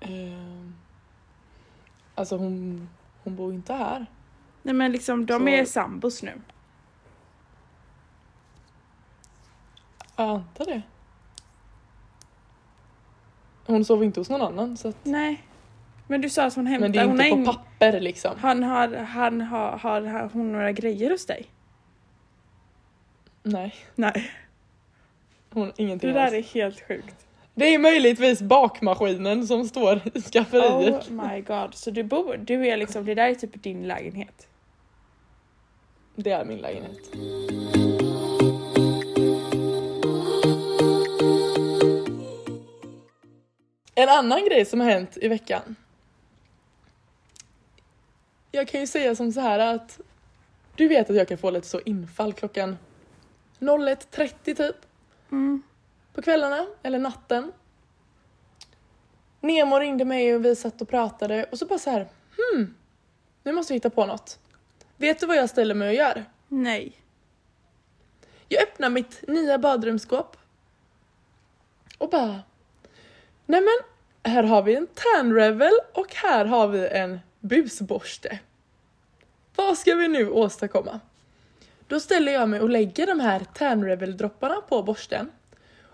Ehm, 0.00 0.74
alltså 2.14 2.36
hon, 2.36 2.88
hon 3.24 3.36
bor 3.36 3.54
inte 3.54 3.72
här. 3.74 4.06
Nej 4.64 4.74
men 4.74 4.92
liksom 4.92 5.26
de 5.26 5.42
Så- 5.42 5.48
är 5.48 5.64
sambos 5.64 6.22
nu. 6.22 6.32
Jag 10.16 10.28
antar 10.28 10.64
det. 10.64 10.82
Hon 13.66 13.84
sover 13.84 14.04
inte 14.06 14.20
hos 14.20 14.30
någon 14.30 14.42
annan 14.42 14.76
så 14.76 14.88
att... 14.88 14.96
Nej. 15.02 15.42
Men 16.06 16.20
du 16.20 16.30
sa 16.30 16.44
att 16.44 16.54
hon 16.54 16.66
hämtar, 16.66 16.80
Men 16.88 16.92
det 16.92 16.98
är 16.98 17.04
hon 17.06 17.20
inte 17.20 17.50
har 17.50 17.54
på 17.54 17.60
papper 17.60 18.00
liksom. 18.00 18.34
Han 18.38 18.62
har, 18.62 18.88
han 18.96 19.40
har, 19.40 19.70
har, 19.78 20.00
har 20.02 20.30
hon 20.32 20.52
några 20.52 20.72
grejer 20.72 21.10
hos 21.10 21.26
dig? 21.26 21.46
Nej, 23.42 23.74
Nej. 23.94 24.30
hon, 25.50 25.72
ingenting 25.76 26.08
Det 26.12 26.14
där 26.18 26.24
alls. 26.26 26.32
är 26.34 26.42
helt 26.54 26.88
sjukt. 26.88 27.26
Det 27.54 27.74
är 27.74 27.78
möjligtvis 27.78 28.42
bakmaskinen 28.42 29.46
som 29.46 29.64
står 29.68 30.00
i 30.14 30.20
skafferiet. 30.20 31.10
Oh 31.10 31.28
my 31.28 31.40
god. 31.40 31.74
Så 31.74 31.90
du 31.90 32.02
bor, 32.02 32.36
du 32.36 32.66
är 32.66 32.76
liksom, 32.76 33.04
det 33.04 33.14
där 33.14 33.28
är 33.28 33.34
typ 33.34 33.62
din 33.62 33.82
lägenhet? 33.88 34.48
Det 36.16 36.30
är 36.30 36.44
min 36.44 36.58
lägenhet. 36.58 37.10
En 43.94 44.08
annan 44.08 44.44
grej 44.44 44.64
som 44.64 44.80
har 44.80 44.90
hänt 44.90 45.16
i 45.20 45.28
veckan. 45.28 45.76
Jag 48.52 48.68
kan 48.68 48.80
ju 48.80 48.86
säga 48.86 49.14
som 49.14 49.32
så 49.32 49.40
här 49.40 49.58
att 49.58 50.00
du 50.76 50.88
vet 50.88 51.10
att 51.10 51.16
jag 51.16 51.28
kan 51.28 51.38
få 51.38 51.50
lite 51.50 51.66
så 51.68 51.80
infall 51.80 52.32
klockan 52.32 52.76
01.30 53.58 54.54
typ 54.54 54.76
Mm. 55.30 55.62
på 56.14 56.22
kvällarna 56.22 56.66
eller 56.82 56.98
natten. 56.98 57.52
Nemo 59.40 59.78
ringde 59.78 60.04
mig 60.04 60.34
och 60.34 60.44
vi 60.44 60.56
satt 60.56 60.82
och 60.82 60.88
pratade 60.88 61.44
och 61.44 61.58
så 61.58 61.66
bara 61.66 61.78
så 61.78 61.90
här, 61.90 62.08
hmm, 62.36 62.74
nu 63.42 63.52
måste 63.52 63.72
jag 63.72 63.76
hitta 63.76 63.90
på 63.90 64.06
något. 64.06 64.38
Vet 65.04 65.20
du 65.20 65.26
vad 65.26 65.36
jag 65.36 65.50
ställer 65.50 65.74
mig 65.74 65.88
och 65.88 65.94
gör? 65.94 66.24
Nej. 66.48 66.92
Jag 68.48 68.62
öppnar 68.62 68.90
mitt 68.90 69.24
nya 69.28 69.58
badrumsskåp 69.58 70.36
och 71.98 72.10
bara, 72.10 72.42
nej 73.46 73.60
men 73.60 73.74
här 74.32 74.42
har 74.42 74.62
vi 74.62 74.74
en 74.74 74.86
tanrevel 74.86 75.72
och 75.94 76.14
här 76.14 76.44
har 76.44 76.68
vi 76.68 76.88
en 76.88 77.20
busborste. 77.40 78.38
Vad 79.56 79.78
ska 79.78 79.94
vi 79.94 80.08
nu 80.08 80.30
åstadkomma? 80.30 81.00
Då 81.88 82.00
ställer 82.00 82.32
jag 82.32 82.48
mig 82.48 82.60
och 82.60 82.70
lägger 82.70 83.06
de 83.06 83.20
här 83.20 83.40
tanrevel-dropparna 83.54 84.60
på 84.68 84.82
borsten 84.82 85.30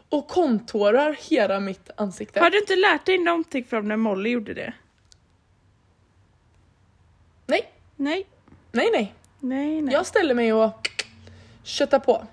och 0.09 0.29
kontorar 0.29 1.17
hela 1.31 1.61
mitt 1.61 1.91
ansikte. 1.97 2.41
Har 2.41 2.51
du 2.51 2.59
inte 2.59 2.77
lärt 2.77 3.07
dig 3.07 3.19
någonting 3.19 3.65
från 3.65 3.89
när 3.89 3.97
Molly 3.97 4.31
gjorde 4.31 4.55
det? 4.55 4.73
Nej, 7.47 7.73
Nej. 7.97 8.27
Nej, 8.73 8.91
nej. 8.93 9.15
Nej, 9.41 9.83
nej. 9.83 9.95
Jag 9.95 10.07
ställer 10.07 10.35
mig 10.35 10.53
och 10.53 10.91
köttar 11.63 11.99
på. 11.99 12.27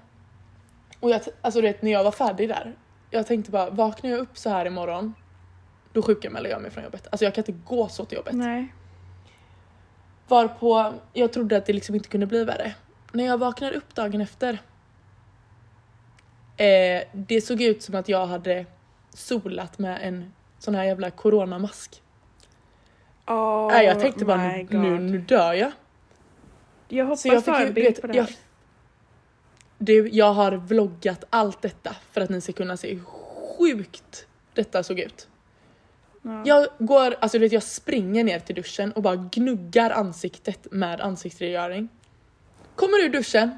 Och 1.00 1.10
jag, 1.10 1.22
alltså 1.42 1.62
du 1.62 1.68
vet 1.68 1.82
när 1.82 1.92
jag 1.92 2.04
var 2.04 2.12
färdig 2.12 2.50
där, 2.50 2.76
jag 3.10 3.28
tänkte 3.28 3.52
bara 3.52 3.70
vaknar 3.70 4.10
jag 4.10 4.20
upp 4.20 4.38
så 4.38 4.50
här 4.50 4.66
imorgon, 4.66 5.14
då 5.94 6.02
sjukanmäler 6.02 6.50
jag 6.50 6.62
mig 6.62 6.72
från 6.72 6.84
jobbet. 6.84 7.08
Alltså 7.12 7.26
jag 7.26 7.34
kan 7.36 7.42
inte 7.42 7.64
gå 7.66 7.88
så 7.88 8.06
till 8.06 8.16
jobbet. 8.16 8.34
Nej. 8.34 8.74
Varpå 10.28 10.94
jag 11.14 11.34
trodde 11.34 11.58
att 11.58 11.66
det 11.66 11.74
liksom 11.74 11.96
inte 11.96 12.10
kunde 12.10 12.26
bli 12.26 12.44
värre. 12.44 12.76
När 13.12 13.26
jag 13.26 13.38
vaknade 13.38 13.76
upp 13.76 13.96
dagen 13.96 14.22
efter, 14.22 14.54
eh, 16.58 17.04
det 17.14 17.42
såg 17.42 17.62
ut 17.62 17.84
som 17.84 17.96
att 17.96 18.10
jag 18.10 18.26
hade 18.28 18.66
solat 19.14 19.80
med 19.80 20.00
en 20.02 20.34
sån 20.60 20.76
här 20.76 20.84
jävla 20.84 21.12
coronamask. 21.12 22.02
Oh 23.28 23.68
Nej, 23.68 23.86
jag 23.86 24.00
tänkte 24.00 24.26
bara 24.26 24.38
nu, 24.70 25.00
nu 25.00 25.18
dör 25.18 25.54
jag. 25.54 25.72
Jag 26.88 27.06
hoppas 27.06 27.22
Så 27.22 27.28
jag 27.28 27.46
fick 27.46 27.60
ju, 27.60 27.66
en 27.66 27.74
bild 27.74 27.88
vet, 27.88 28.02
på 28.02 28.08
det 28.08 28.18
jag, 28.18 28.24
här. 28.24 28.36
du, 29.78 30.10
jag 30.10 30.34
har 30.34 30.52
vloggat 30.52 31.24
allt 31.30 31.62
detta 31.62 31.96
för 32.12 32.22
att 32.22 32.30
ni 32.30 32.42
ska 32.42 32.54
kunna 32.54 32.78
se 32.78 32.94
hur 32.94 33.04
sjukt 33.04 34.28
detta 34.54 34.84
såg 34.84 35.00
ut. 35.00 35.28
Ja. 36.22 36.44
Jag 36.46 36.68
går, 36.80 37.16
alltså 37.20 37.38
du 37.38 37.46
vet 37.46 37.52
jag 37.52 37.64
springer 37.64 38.24
ner 38.24 38.40
till 38.40 38.56
duschen 38.56 38.92
och 38.92 39.02
bara 39.02 39.16
gnuggar 39.16 39.92
ansiktet 39.92 40.68
med 40.72 41.02
ansiktsrengöring. 41.02 41.90
Kommer 42.76 43.06
ur 43.06 43.10
duschen 43.10 43.52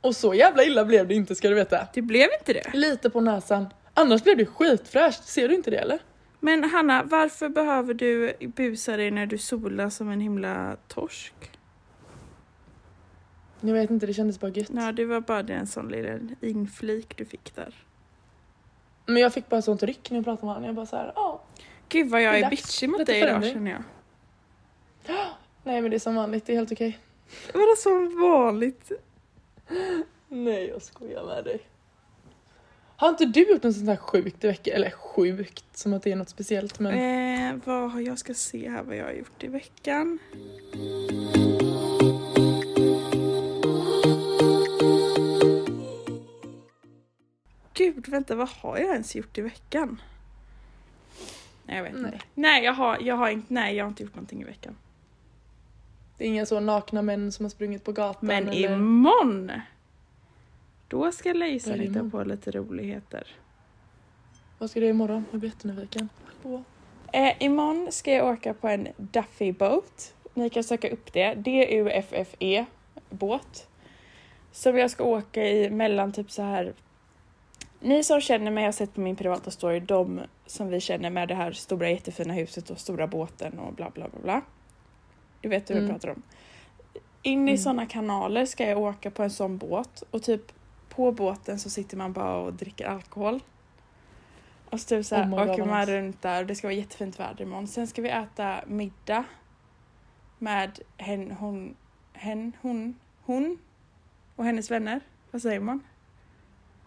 och 0.00 0.16
så 0.16 0.34
jävla 0.34 0.64
illa 0.64 0.84
blev 0.84 1.08
det 1.08 1.14
inte 1.14 1.34
ska 1.34 1.48
du 1.48 1.54
veta. 1.54 1.88
Det 1.94 2.02
blev 2.02 2.28
inte 2.40 2.52
det. 2.52 2.70
Lite 2.74 3.10
på 3.10 3.20
näsan. 3.20 3.66
Annars 3.94 4.22
blev 4.22 4.36
det 4.36 4.46
skitfräscht, 4.46 5.24
ser 5.24 5.48
du 5.48 5.54
inte 5.54 5.70
det 5.70 5.76
eller? 5.76 5.98
Men 6.40 6.64
Hanna, 6.64 7.02
varför 7.02 7.48
behöver 7.48 7.94
du 7.94 8.32
busa 8.40 8.96
dig 8.96 9.10
när 9.10 9.26
du 9.26 9.38
solar 9.38 9.90
som 9.90 10.10
en 10.10 10.20
himla 10.20 10.76
torsk? 10.88 11.34
Jag 13.64 13.74
vet 13.74 13.90
inte, 13.90 14.06
det 14.06 14.14
kändes 14.14 14.40
bara 14.40 14.50
gött. 14.50 14.68
Nej, 14.68 14.92
det 14.92 15.04
var 15.04 15.20
bara 15.20 15.42
det 15.42 15.54
en 15.54 15.66
sån 15.66 15.88
liten 15.88 16.36
inflik 16.40 17.16
du 17.16 17.24
fick 17.24 17.54
där. 17.54 17.74
Men 19.06 19.16
jag 19.16 19.32
fick 19.32 19.48
bara 19.48 19.62
sånt 19.62 19.82
ryck 19.82 20.10
när 20.10 20.18
jag 20.18 20.24
pratade 20.24 20.46
med 20.46 20.54
honom. 20.54 20.66
Jag 20.66 20.74
bara 20.74 20.86
såhär, 20.86 21.12
ja. 21.14 21.42
Gud 21.88 22.10
vad 22.10 22.22
jag 22.22 22.38
är 22.38 22.44
är 22.44 22.50
bitchig 22.50 22.90
mot 22.90 23.06
dig 23.06 23.20
idag 23.20 23.44
känner 23.44 23.70
jag. 23.70 23.82
Nej 25.62 25.82
men 25.82 25.90
det 25.90 25.96
är 25.96 25.98
som 25.98 26.14
vanligt, 26.14 26.46
det 26.46 26.52
är 26.52 26.56
helt 26.56 26.72
okej. 26.72 26.98
Vadå 27.54 27.74
som 27.78 28.20
vanligt? 28.20 28.92
Nej 30.28 30.68
jag 30.68 30.82
skojar 30.82 31.24
med 31.24 31.44
dig. 31.44 31.60
Har 32.96 33.08
inte 33.08 33.24
du 33.24 33.50
gjort 33.50 33.62
något 33.62 33.74
sånt 33.74 33.88
här 33.88 33.96
sjukt 33.96 34.44
i 34.44 34.46
veckan? 34.46 34.74
Eller 34.74 34.90
sjukt, 34.90 35.64
som 35.78 35.92
att 35.92 36.02
det 36.02 36.12
är 36.12 36.16
något 36.16 36.28
speciellt 36.28 36.78
men... 36.78 36.92
Eh, 36.92 37.60
vad 37.64 37.90
har 37.90 38.00
jag 38.00 38.18
ska 38.18 38.34
se 38.34 38.70
här 38.70 38.82
vad 38.82 38.96
jag 38.96 39.04
har 39.04 39.12
gjort 39.12 39.44
i 39.44 39.48
veckan. 39.48 40.18
Vänta, 48.12 48.34
vad 48.34 48.48
har 48.48 48.78
jag 48.78 48.92
ens 48.92 49.16
gjort 49.16 49.38
i 49.38 49.42
veckan? 49.42 50.00
Nej, 51.64 51.76
jag 51.76 51.84
vet 51.84 51.92
Nej. 51.92 52.12
inte. 52.12 52.24
Nej, 52.34 52.64
jag 52.64 52.72
har, 52.72 52.98
jag 53.00 53.16
har 53.16 53.28
inte, 53.28 53.54
nej, 53.54 53.76
jag 53.76 53.84
har 53.84 53.88
inte 53.88 54.02
gjort 54.02 54.14
någonting 54.14 54.42
i 54.42 54.44
veckan. 54.44 54.76
Det 56.18 56.24
är 56.24 56.28
inga 56.28 56.46
så 56.46 56.60
nakna 56.60 57.02
män 57.02 57.32
som 57.32 57.44
har 57.44 57.50
sprungit 57.50 57.84
på 57.84 57.92
gatan 57.92 58.26
Men 58.26 58.48
eller... 58.48 58.74
imorgon! 58.74 59.52
Då 60.88 61.12
ska 61.12 61.32
Lejsan 61.32 61.80
hitta 61.80 62.10
på 62.10 62.24
lite 62.24 62.50
roligheter. 62.50 63.26
Vad 64.58 64.70
ska 64.70 64.80
du 64.80 64.86
göra 64.86 64.94
imorgon? 64.94 65.24
Jag 65.30 65.40
blir 65.40 65.50
jättenyfiken. 65.50 66.08
Hallå? 66.42 66.64
Eh, 67.12 67.42
imorgon 67.42 67.88
ska 67.90 68.12
jag 68.12 68.26
åka 68.26 68.54
på 68.54 68.68
en 68.68 68.88
Duffy 68.96 69.52
Boat. 69.52 70.14
Ni 70.34 70.50
kan 70.50 70.64
söka 70.64 70.90
upp 70.90 71.12
det. 71.12 71.34
D-U-F-F-E 71.34 72.66
båt. 73.10 73.68
Som 74.52 74.78
jag 74.78 74.90
ska 74.90 75.04
åka 75.04 75.48
i 75.48 75.70
mellan 75.70 76.12
typ 76.12 76.30
så 76.30 76.42
här. 76.42 76.72
Ni 77.82 78.04
som 78.04 78.20
känner 78.20 78.50
mig 78.50 78.64
har 78.64 78.72
sett 78.72 78.94
på 78.94 79.00
min 79.00 79.16
privata 79.16 79.50
story, 79.50 79.80
de 79.80 80.20
som 80.46 80.68
vi 80.68 80.80
känner 80.80 81.10
med 81.10 81.28
det 81.28 81.34
här 81.34 81.52
stora 81.52 81.90
jättefina 81.90 82.34
huset 82.34 82.70
och 82.70 82.78
stora 82.78 83.06
båten 83.06 83.58
och 83.58 83.72
bla 83.72 83.90
bla 83.90 84.08
bla 84.08 84.20
bla. 84.22 84.42
Du 85.40 85.48
vet 85.48 85.70
hur 85.70 85.74
jag 85.74 85.84
Mm. 85.84 85.94
pratar 85.94 86.08
om. 86.08 86.22
In 87.22 87.48
i 87.48 87.50
Mm. 87.52 87.58
sådana 87.58 87.86
kanaler 87.86 88.46
ska 88.46 88.66
jag 88.68 88.78
åka 88.78 89.10
på 89.10 89.22
en 89.22 89.30
sån 89.30 89.58
båt 89.58 90.02
och 90.10 90.22
typ 90.22 90.52
på 90.88 91.12
båten 91.12 91.58
så 91.58 91.70
sitter 91.70 91.96
man 91.96 92.12
bara 92.12 92.36
och 92.36 92.52
dricker 92.52 92.86
alkohol. 92.86 93.40
Och 94.70 94.80
så 94.80 94.88
typ 94.88 95.06
så 95.06 95.14
här, 95.16 95.24
Oh 95.24 95.30
God, 95.30 95.50
åker 95.50 95.64
man 95.64 95.80
nice. 95.80 95.98
runt 95.98 96.22
där 96.22 96.40
och 96.40 96.46
det 96.46 96.54
ska 96.54 96.66
vara 96.66 96.74
jättefint 96.76 97.20
väder 97.20 97.42
imorgon. 97.42 97.66
Sen 97.66 97.86
ska 97.86 98.02
vi 98.02 98.08
äta 98.08 98.60
middag 98.66 99.24
med 100.38 100.78
hen, 100.96 101.30
hon, 101.30 101.76
hen, 102.12 102.52
hon, 102.62 102.98
hon 103.22 103.58
och 104.36 104.44
hennes 104.44 104.70
vänner. 104.70 105.00
Vad 105.30 105.42
säger 105.42 105.60
man? 105.60 105.80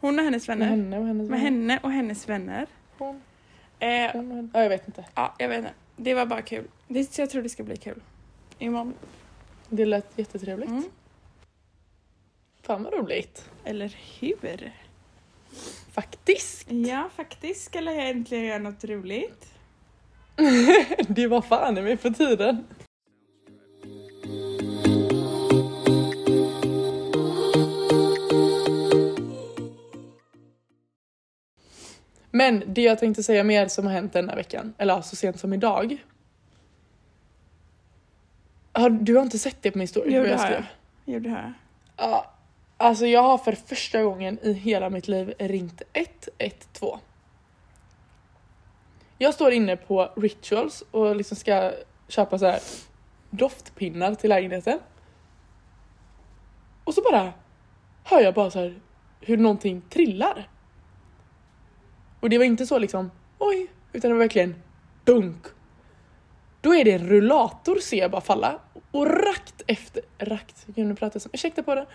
Hon 0.05 0.19
och 0.19 0.25
hennes 0.25 0.47
Med 0.47 0.57
vänner. 0.57 0.69
henne 0.71 0.97
och 0.99 1.05
hennes 1.05 1.29
Med 1.29 1.39
vänner. 1.41 1.51
henne 1.51 1.79
och 1.83 1.91
hennes 1.91 2.29
vänner. 2.29 2.67
Hon, 2.97 3.21
Eh, 3.79 4.11
hon. 4.13 4.51
Ja, 4.53 4.61
jag 4.61 4.69
vet 4.69 4.87
inte. 4.87 5.05
ja, 5.15 5.35
jag 5.39 5.49
vet 5.49 5.57
inte. 5.57 5.71
Det 5.95 6.13
var 6.13 6.25
bara 6.25 6.41
kul. 6.41 6.67
Det, 6.87 7.17
jag 7.17 7.29
tror 7.29 7.41
det 7.41 7.49
ska 7.49 7.63
bli 7.63 7.77
kul. 7.77 8.01
Imorgon. 8.59 8.93
Det 9.69 9.85
lät 9.85 10.17
jättetrevligt. 10.19 10.69
Mm. 10.69 10.83
Fan 12.61 12.83
vad 12.83 12.93
roligt. 12.93 13.49
Eller 13.63 13.95
hur? 14.19 14.71
Faktiskt. 15.91 16.71
Ja, 16.71 17.09
faktiskt 17.15 17.65
ska 17.65 17.81
jag 17.81 18.09
äntligen 18.09 18.45
göra 18.45 18.59
något 18.59 18.83
roligt. 18.83 19.51
det 21.07 21.27
var 21.27 21.41
fan 21.41 21.77
i 21.77 21.81
mig 21.81 21.97
på 21.97 22.09
tiden. 22.09 22.63
Men 32.45 32.63
det 32.67 32.81
jag 32.81 32.99
tänkte 32.99 33.23
säga 33.23 33.43
mer 33.43 33.67
som 33.67 33.85
har 33.85 33.93
hänt 33.93 34.13
den 34.13 34.29
här 34.29 34.35
veckan, 34.35 34.73
eller 34.77 35.01
så 35.01 35.15
sent 35.15 35.39
som 35.39 35.53
idag. 35.53 35.97
Har, 38.71 38.89
du 38.89 39.15
har 39.15 39.23
inte 39.23 39.39
sett 39.39 39.57
det 39.61 39.71
på 39.71 39.77
min 39.77 39.87
story? 39.87 40.15
Jo, 40.15 40.23
det 40.23 40.35
har 40.35 40.51
jag. 40.51 40.63
Jo, 41.05 41.19
det 41.19 41.29
har 41.29 41.37
jag. 41.37 41.53
Ja, 41.97 42.33
alltså 42.77 43.05
jag 43.05 43.23
har 43.23 43.37
för 43.37 43.51
första 43.51 44.03
gången 44.03 44.39
i 44.41 44.53
hela 44.53 44.89
mitt 44.89 45.07
liv 45.07 45.33
ringt 45.39 45.81
112. 45.93 46.99
Jag 49.17 49.33
står 49.33 49.51
inne 49.51 49.77
på 49.77 50.11
Rituals 50.15 50.83
och 50.91 51.15
liksom 51.15 51.37
ska 51.37 51.71
köpa 52.07 52.39
så 52.39 52.45
här 52.45 52.59
doftpinnar 53.29 54.15
till 54.15 54.29
lägenheten. 54.29 54.79
Och 56.83 56.93
så 56.93 57.01
bara 57.01 57.33
hör 58.03 58.21
jag 58.21 58.33
bara 58.33 58.51
så 58.51 58.73
hur 59.19 59.37
någonting 59.37 59.81
trillar. 59.89 60.49
Och 62.25 62.29
det 62.29 62.37
var 62.37 62.45
inte 62.45 62.65
så 62.65 62.79
liksom 62.79 63.11
oj, 63.37 63.67
utan 63.93 64.09
det 64.09 64.15
var 64.15 64.19
verkligen 64.19 64.55
dunk. 65.03 65.45
Då 66.61 66.75
är 66.75 66.85
det 66.85 66.91
en 66.91 67.07
rullator 67.07 67.75
ser 67.75 67.97
jag 67.97 68.11
bara 68.11 68.21
falla 68.21 68.59
och 68.91 69.05
rakt 69.05 69.61
efter, 69.67 70.03
rakt, 70.17 70.63
jag 70.65 70.75
kunde 70.75 70.95
prata 70.95 71.19
som, 71.19 71.31
ursäkta 71.33 71.63
på 71.63 71.75
det. 71.75 71.85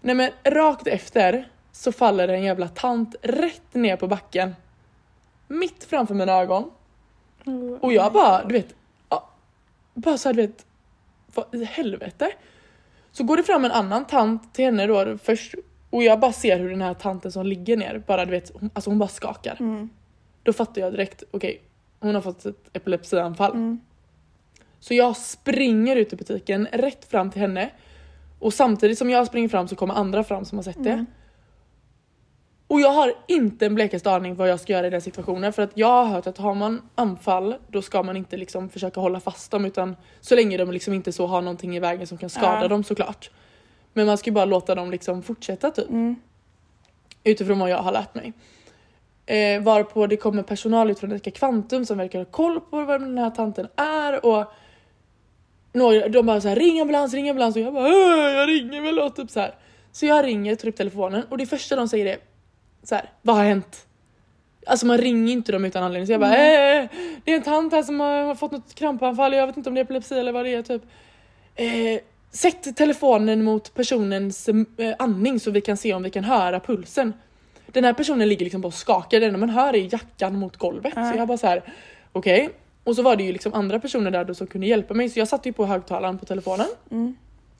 Nej 0.00 0.14
men 0.14 0.30
rakt 0.44 0.86
efter 0.86 1.48
så 1.72 1.92
faller 1.92 2.26
det 2.26 2.34
en 2.34 2.42
jävla 2.42 2.68
tant 2.68 3.16
rätt 3.22 3.74
ner 3.74 3.96
på 3.96 4.06
backen. 4.06 4.54
Mitt 5.48 5.84
framför 5.84 6.14
mina 6.14 6.32
ögon. 6.32 6.70
Och 7.80 7.92
jag 7.92 8.12
bara, 8.12 8.44
du 8.44 8.54
vet, 8.54 8.74
ja, 9.08 9.30
bara 9.94 10.18
såhär 10.18 10.34
du 10.34 10.42
vet, 10.42 10.66
vad 11.34 11.54
i 11.54 11.64
helvete? 11.64 12.32
Så 13.12 13.24
går 13.24 13.36
det 13.36 13.42
fram 13.42 13.64
en 13.64 13.72
annan 13.72 14.04
tant 14.04 14.54
till 14.54 14.64
henne 14.64 14.86
då 14.86 15.18
först 15.18 15.54
och 15.94 16.04
jag 16.04 16.20
bara 16.20 16.32
ser 16.32 16.58
hur 16.58 16.70
den 16.70 16.82
här 16.82 16.94
tanten 16.94 17.32
som 17.32 17.46
ligger 17.46 17.76
ner 17.76 18.02
bara 18.06 18.24
du 18.24 18.30
vet, 18.30 18.52
hon, 18.54 18.70
alltså 18.74 18.90
hon 18.90 18.98
bara 18.98 19.08
skakar. 19.08 19.56
Mm. 19.60 19.90
Då 20.42 20.52
fattar 20.52 20.80
jag 20.80 20.92
direkt, 20.92 21.22
okej 21.30 21.60
hon 22.04 22.14
har 22.14 22.22
fått 22.22 22.46
ett 22.46 22.70
epilepsianfall. 22.72 23.52
Mm. 23.52 23.80
Så 24.80 24.94
jag 24.94 25.16
springer 25.16 25.96
ut 25.96 26.12
i 26.12 26.16
butiken 26.16 26.68
rätt 26.72 27.04
fram 27.04 27.30
till 27.30 27.40
henne 27.40 27.70
och 28.38 28.54
samtidigt 28.54 28.98
som 28.98 29.10
jag 29.10 29.26
springer 29.26 29.48
fram 29.48 29.68
så 29.68 29.76
kommer 29.76 29.94
andra 29.94 30.24
fram 30.24 30.44
som 30.44 30.58
har 30.58 30.62
sett 30.62 30.84
det. 30.84 30.90
Mm. 30.90 31.06
Och 32.66 32.80
jag 32.80 32.90
har 32.90 33.12
inte 33.28 33.66
en 33.66 33.74
blekaste 33.74 34.10
aning 34.10 34.34
vad 34.34 34.48
jag 34.48 34.60
ska 34.60 34.72
göra 34.72 34.86
i 34.86 34.90
den 34.90 35.00
situationen 35.00 35.52
för 35.52 35.62
att 35.62 35.70
jag 35.74 35.88
har 35.88 36.04
hört 36.04 36.26
att 36.26 36.38
har 36.38 36.54
man 36.54 36.82
anfall 36.94 37.54
då 37.68 37.82
ska 37.82 38.02
man 38.02 38.16
inte 38.16 38.36
liksom 38.36 38.68
försöka 38.68 39.00
hålla 39.00 39.20
fast 39.20 39.50
dem 39.50 39.64
utan 39.64 39.96
så 40.20 40.34
länge 40.34 40.56
de 40.56 40.70
liksom 40.70 40.94
inte 40.94 41.12
så 41.12 41.26
har 41.26 41.42
någonting 41.42 41.76
i 41.76 41.80
vägen 41.80 42.06
som 42.06 42.18
kan 42.18 42.30
skada 42.30 42.62
Ja. 42.62 42.68
dem 42.68 42.84
såklart. 42.84 43.30
Men 43.94 44.06
man 44.06 44.18
ska 44.18 44.30
ju 44.30 44.34
bara 44.34 44.44
låta 44.44 44.74
dem 44.74 44.90
liksom 44.90 45.22
fortsätta 45.22 45.70
typ. 45.70 45.88
Mm. 45.90 46.16
Utifrån 47.24 47.58
vad 47.58 47.70
jag 47.70 47.78
har 47.78 47.92
lärt 47.92 48.14
mig. 48.14 48.32
Eh, 49.26 49.62
varpå 49.62 50.06
det 50.06 50.16
kommer 50.16 50.42
personal 50.42 50.90
ut 50.90 50.98
från 50.98 51.12
Ica 51.12 51.30
Kvantum 51.30 51.86
som 51.86 51.98
verkar 51.98 52.18
ha 52.18 52.24
koll 52.24 52.60
på 52.60 52.84
vad 52.84 53.00
den 53.00 53.18
här 53.18 53.30
tanten 53.30 53.68
är 53.76 54.26
och 54.26 54.52
några, 55.72 56.08
de 56.08 56.26
bara 56.26 56.40
så 56.40 56.48
här 56.48 56.56
ring 56.56 56.80
ambulans, 56.80 57.14
ring 57.14 57.28
ambulans 57.30 57.56
och 57.56 57.62
jag 57.62 57.74
bara 57.74 57.84
"Åh, 57.84 58.32
jag 58.32 58.48
ringer 58.48 58.82
väl 58.82 58.98
och 58.98 59.16
typ 59.16 59.30
så 59.30 59.40
här. 59.40 59.54
Så 59.92 60.06
jag 60.06 60.24
ringer, 60.24 60.54
tar 60.56 60.68
upp 60.68 60.76
telefonen 60.76 61.22
och 61.30 61.38
det 61.38 61.46
första 61.46 61.76
de 61.76 61.88
säger 61.88 62.06
är 62.06 62.16
så 62.82 62.94
här, 62.94 63.10
vad 63.22 63.36
har 63.36 63.44
hänt? 63.44 63.86
Alltså 64.66 64.86
man 64.86 64.98
ringer 64.98 65.32
inte 65.32 65.52
dem 65.52 65.64
utan 65.64 65.82
anledning 65.84 66.06
så 66.06 66.12
jag 66.12 66.20
bara 66.20 66.36
eh, 66.36 66.88
det 67.24 67.32
är 67.32 67.36
en 67.36 67.42
tant 67.42 67.72
här 67.72 67.82
som 67.82 68.00
har 68.00 68.34
fått 68.34 68.52
något 68.52 68.74
krampanfall, 68.74 69.32
jag 69.34 69.46
vet 69.46 69.56
inte 69.56 69.68
om 69.70 69.74
det 69.74 69.80
är 69.80 69.84
epilepsi 69.84 70.18
eller 70.18 70.32
vad 70.32 70.44
det 70.44 70.54
är 70.54 70.62
typ. 70.62 70.82
Eh, 71.54 72.00
sätt 72.34 72.76
telefonen 72.76 73.44
mot 73.44 73.74
personens 73.74 74.48
eh, 74.48 74.54
andning 74.98 75.40
så 75.40 75.50
vi 75.50 75.60
kan 75.60 75.76
se 75.76 75.94
om 75.94 76.02
vi 76.02 76.10
kan 76.10 76.24
höra 76.24 76.60
pulsen. 76.60 77.12
Den 77.66 77.84
här 77.84 77.92
personen 77.92 78.28
ligger 78.28 78.44
liksom 78.44 78.60
bara 78.60 78.68
och 78.68 78.74
skakar, 78.74 79.20
det 79.20 79.26
enda 79.26 79.38
man 79.38 79.50
hör 79.50 79.74
är 79.76 79.92
jackan 79.94 80.38
mot 80.38 80.56
golvet. 80.56 80.92
Ja. 80.96 81.12
Så 81.12 81.18
jag 81.18 81.28
bara 81.28 81.38
så 81.38 81.46
här, 81.46 81.62
okej. 82.12 82.50
Och 82.84 82.96
så 82.96 83.02
var 83.02 83.16
det 83.16 83.24
ju 83.24 83.32
liksom 83.32 83.54
andra 83.54 83.80
personer 83.80 84.10
där 84.10 84.24
då 84.24 84.34
som 84.34 84.46
kunde 84.46 84.66
hjälpa 84.66 84.94
mig 84.94 85.08
så 85.08 85.18
jag 85.18 85.28
satte 85.28 85.48
ju 85.48 85.52
på 85.52 85.66
högtalaren 85.66 86.18
på 86.18 86.24
telefonen 86.24 86.66
Mm. 86.90 87.16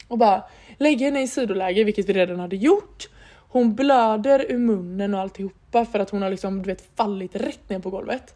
och 0.07 0.17
bara 0.17 0.43
lägger 0.77 1.05
henne 1.05 1.21
i 1.21 1.27
sidoläge 1.27 1.83
vilket 1.83 2.09
vi 2.09 2.13
redan 2.13 2.39
hade 2.39 2.55
gjort. 2.55 3.09
Hon 3.49 3.75
blöder 3.75 4.45
ur 4.51 4.57
munnen 4.57 5.13
och 5.13 5.19
alltihopa 5.19 5.85
för 5.85 5.99
att 5.99 6.09
hon 6.09 6.21
har 6.21 6.29
liksom 6.29 6.61
du 6.61 6.67
vet 6.67 6.83
fallit 6.95 7.35
rätt 7.35 7.69
ner 7.69 7.79
på 7.79 7.89
golvet. 7.89 8.35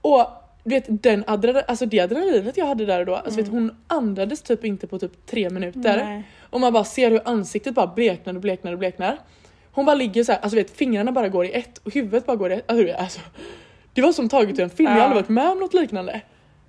Och 0.00 0.26
du 0.64 0.70
vet 0.74 1.02
den 1.02 1.24
adrenal, 1.26 1.62
alltså 1.68 1.86
det 1.86 2.00
adrenalinet 2.00 2.56
jag 2.56 2.66
hade 2.66 2.86
där 2.86 3.00
och 3.00 3.06
då, 3.06 3.14
alltså 3.14 3.40
vet, 3.40 3.48
hon 3.50 3.76
andades 3.86 4.42
typ 4.42 4.64
inte 4.64 4.86
på 4.86 4.98
typ 4.98 5.26
tre 5.26 5.50
minuter. 5.50 6.04
Nej. 6.04 6.22
Och 6.50 6.60
man 6.60 6.72
bara 6.72 6.84
ser 6.84 7.10
hur 7.10 7.20
ansiktet 7.24 7.74
bara 7.74 7.86
bleknar 7.86 8.34
och 8.34 8.40
bleknar 8.40 8.72
och 8.72 8.78
bleknar. 8.78 9.18
Hon 9.72 9.84
bara 9.84 9.94
ligger 9.96 10.24
så 10.24 10.32
här, 10.32 10.38
alltså 10.40 10.56
vet 10.56 10.70
fingrarna 10.70 11.12
bara 11.12 11.28
går 11.28 11.44
i 11.46 11.52
ett 11.52 11.78
och 11.78 11.94
huvudet 11.94 12.26
bara 12.26 12.36
går 12.36 12.52
i 12.52 12.54
ett. 12.54 12.70
Alltså, 12.70 12.92
alltså, 12.98 13.20
det 13.94 14.02
var 14.02 14.12
som 14.12 14.28
taget 14.28 14.58
ur 14.58 14.62
en 14.62 14.70
film, 14.70 14.86
jag 14.88 14.92
har 14.94 14.98
Ja. 15.00 15.04
aldrig 15.04 15.22
varit 15.22 15.28
med 15.28 15.50
om 15.50 15.58
något 15.58 15.74
liknande. 15.74 16.20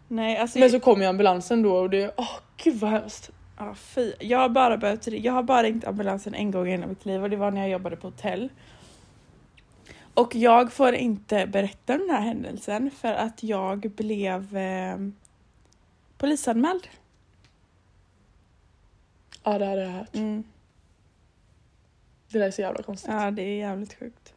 Nej, 0.07 0.37
alltså 0.37 0.59
Men 0.59 0.69
så 0.69 0.79
kom 0.79 1.01
ju 1.01 1.07
ambulansen 1.07 1.61
då 1.61 1.75
och 1.75 1.89
det, 1.89 2.13
åh 2.17 2.29
gud 2.63 2.75
vad 2.75 2.91
hemskt. 2.91 3.31
Ja, 3.57 3.75
fy. 3.75 4.11
Jag 4.19 4.37
har 4.39 4.49
bara 4.49 4.77
behövt 4.77 5.07
Jag 5.07 5.33
har 5.33 5.43
bara 5.43 5.63
ringt 5.63 5.85
ambulansen 5.85 6.33
en 6.33 6.51
gång 6.51 6.67
i 6.67 6.71
hela 6.71 6.87
mitt 6.87 7.05
liv 7.05 7.23
och 7.23 7.29
det 7.29 7.35
var 7.35 7.51
när 7.51 7.61
jag 7.61 7.69
jobbade 7.69 7.95
på 7.95 8.07
hotell. 8.07 8.49
Och 10.15 10.35
jag 10.35 10.73
får 10.73 10.93
inte 10.93 11.47
berätta 11.47 11.93
om 11.93 11.99
den 11.99 12.09
här 12.09 12.21
händelsen 12.21 12.91
för 12.91 13.13
att 13.13 13.43
jag 13.43 13.79
blev 13.79 14.57
eh, 14.57 14.97
polisanmäld. 16.17 16.87
Ja 19.43 19.57
det 19.57 19.65
hade 19.65 19.81
jag 19.81 19.91
hört. 19.91 20.15
Mm. 20.15 20.43
Det 22.29 22.39
där 22.39 22.47
är 22.47 22.51
så 22.51 22.61
jävla 22.61 22.83
konstigt. 22.83 23.11
Ja, 23.11 23.31
det 23.31 23.41
är 23.41 23.57
jävligt 23.57 23.93
sjukt. 23.93 24.33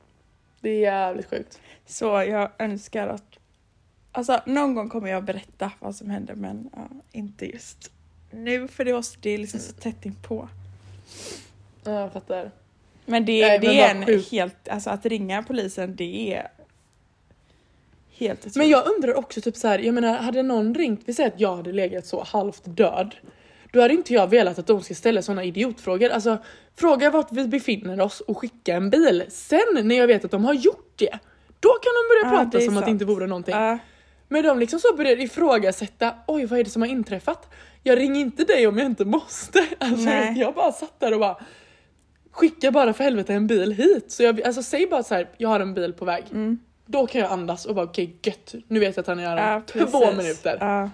Det 0.60 0.70
är 0.70 0.80
jävligt 0.80 1.30
sjukt. 1.30 1.60
Så 1.86 2.06
jag 2.06 2.50
önskar 2.58 3.08
att... 3.08 3.38
Alltså 4.12 4.40
någon 4.46 4.74
gång 4.74 4.88
kommer 4.88 5.08
jag 5.08 5.24
berätta 5.24 5.72
vad 5.78 5.96
som 5.96 6.10
hände 6.10 6.34
men 6.34 6.70
ja, 6.72 6.88
inte 7.12 7.46
just 7.46 7.92
nu 8.30 8.68
för 8.68 8.84
det, 8.84 8.92
var, 8.92 9.04
det 9.20 9.30
är 9.30 9.38
liksom 9.38 9.60
så 9.60 9.72
tätt 9.72 10.06
inpå. 10.06 10.48
Ja, 11.84 12.00
jag 12.00 12.12
fattar. 12.12 12.50
Men 13.08 13.24
det, 13.24 13.46
Nej, 13.46 13.58
det 13.58 13.80
är 13.80 13.90
en 13.94 14.22
helt... 14.30 14.68
Alltså 14.68 14.90
att 14.90 15.06
ringa 15.06 15.42
polisen 15.42 15.96
det 15.96 16.34
är 16.34 16.48
helt 18.18 18.38
otroligt. 18.40 18.56
Men 18.56 18.68
jag 18.68 18.86
undrar 18.96 19.14
också 19.14 19.40
typ 19.40 19.56
så 19.56 19.68
här, 19.68 19.78
jag 19.78 19.94
menar 19.94 20.16
hade 20.16 20.42
någon 20.42 20.74
ringt, 20.74 21.00
vi 21.04 21.14
säger 21.14 21.28
att 21.28 21.40
jag 21.40 21.56
hade 21.56 21.72
legat 21.72 22.06
så 22.06 22.22
halvt 22.22 22.62
död. 22.64 23.14
Då 23.72 23.80
hade 23.80 23.94
inte 23.94 24.14
jag 24.14 24.26
velat 24.26 24.58
att 24.58 24.66
de 24.66 24.82
ska 24.82 24.94
ställa 24.94 25.22
såna 25.22 25.44
idiotfrågor. 25.44 26.10
Alltså 26.10 26.38
fråga 26.76 27.10
vart 27.10 27.32
vi 27.32 27.48
befinner 27.48 28.00
oss 28.00 28.20
och 28.20 28.38
skicka 28.38 28.74
en 28.74 28.90
bil. 28.90 29.24
Sen 29.28 29.60
när 29.82 29.96
jag 29.96 30.06
vet 30.06 30.24
att 30.24 30.30
de 30.30 30.44
har 30.44 30.54
gjort 30.54 30.92
det, 30.96 31.18
då 31.60 31.68
kan 31.68 31.92
de 31.94 32.08
börja 32.08 32.34
Ja, 32.34 32.44
det 32.44 32.50
prata 32.50 32.64
som 32.64 32.76
att 32.76 32.82
det 32.82 32.86
sant. 32.86 32.88
inte 32.88 33.04
vore 33.04 33.26
någonting. 33.26 33.54
Ja. 33.54 33.78
Men 34.28 34.44
de 34.44 34.58
liksom 34.58 34.80
så 34.80 34.96
börjar 34.96 35.20
ifrågasätta, 35.20 36.14
oj 36.26 36.46
vad 36.46 36.58
är 36.58 36.64
det 36.64 36.70
som 36.70 36.82
har 36.82 36.88
inträffat? 36.88 37.50
Jag 37.82 37.98
ringer 37.98 38.20
inte 38.20 38.44
dig 38.44 38.66
om 38.66 38.78
jag 38.78 38.86
inte 38.86 39.04
måste. 39.04 39.66
Alltså 39.78 40.04
Nej. 40.04 40.34
jag 40.38 40.54
bara 40.54 40.72
satt 40.72 41.00
där 41.00 41.14
och 41.14 41.20
bara 41.20 41.36
skicka 42.38 42.70
bara 42.70 42.92
för 42.92 43.04
helvete 43.04 43.34
en 43.34 43.46
bil 43.46 43.72
hit. 43.72 44.12
Så 44.12 44.22
jag, 44.22 44.42
alltså 44.42 44.62
säg 44.62 44.86
bara 44.86 45.02
så 45.02 45.14
här, 45.14 45.28
jag 45.36 45.48
har 45.48 45.60
en 45.60 45.74
bil 45.74 45.92
på 45.92 46.04
väg. 46.04 46.24
Mm. 46.30 46.58
Då 46.86 47.06
kan 47.06 47.20
jag 47.20 47.30
andas 47.32 47.66
och 47.66 47.74
bara 47.74 47.86
okej 47.86 48.16
gött, 48.22 48.54
nu 48.68 48.80
vet 48.80 48.96
jag 48.96 49.02
att 49.02 49.06
han 49.06 49.18
är 49.18 49.26
här 49.26 49.62
Ja, 49.76 49.86
två 49.86 50.12
minuter. 50.12 50.56
Ja. 50.60 50.90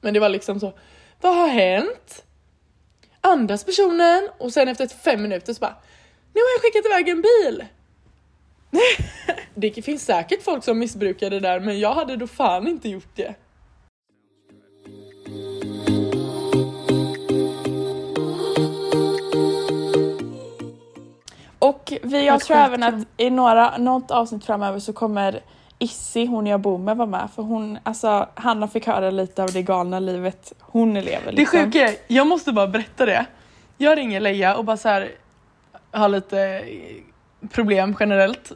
Men 0.00 0.14
det 0.14 0.20
var 0.20 0.28
liksom 0.28 0.60
så, 0.60 0.72
vad 1.20 1.36
har 1.36 1.48
hänt? 1.48 2.24
Andas 3.20 3.64
personen 3.64 4.28
och 4.38 4.52
sen 4.52 4.68
efter 4.68 4.86
fem 4.86 5.22
minuter 5.22 5.52
så 5.52 5.60
bara, 5.60 5.76
nu 6.34 6.40
har 6.40 6.48
jag 6.54 6.62
skickat 6.62 6.86
iväg 6.86 7.08
en 7.08 7.22
bil. 7.22 7.64
det 9.54 9.82
finns 9.82 10.04
säkert 10.04 10.42
folk 10.42 10.64
som 10.64 10.78
missbrukar 10.78 11.30
det 11.30 11.40
där 11.40 11.60
men 11.60 11.78
jag 11.80 11.94
hade 11.94 12.16
då 12.16 12.26
fan 12.26 12.68
inte 12.68 12.88
gjort 12.88 13.16
det. 13.16 13.34
Vi, 22.06 22.26
jag 22.26 22.40
tror 22.40 22.56
även 22.56 22.82
att 22.82 22.94
i 23.16 23.30
några, 23.30 23.78
något 23.78 24.10
avsnitt 24.10 24.44
framöver 24.44 24.78
så 24.78 24.92
kommer 24.92 25.40
Issi, 25.78 26.26
hon 26.26 26.46
jag 26.46 26.60
bor 26.60 26.78
med, 26.78 26.96
vara 26.96 27.08
med. 27.08 27.28
För 27.34 27.42
hon, 27.42 27.78
alltså, 27.82 28.28
Hanna 28.34 28.68
fick 28.68 28.86
höra 28.86 29.10
lite 29.10 29.42
av 29.42 29.52
det 29.52 29.62
galna 29.62 29.98
livet 29.98 30.52
hon 30.60 30.94
lever. 30.94 31.30
Det 31.30 31.32
Liksom. 31.32 31.60
sjuka 31.60 31.88
är, 31.88 31.96
jag 32.06 32.26
måste 32.26 32.52
bara 32.52 32.66
berätta 32.66 33.06
det. 33.06 33.26
Jag 33.78 33.98
ringer 33.98 34.20
Leia 34.20 34.56
och 34.56 34.64
bara 34.64 34.76
så 34.76 34.88
här 34.88 35.10
har 35.90 36.08
lite 36.08 36.40
eh, 36.40 37.48
problem 37.48 37.96
generellt. 38.00 38.52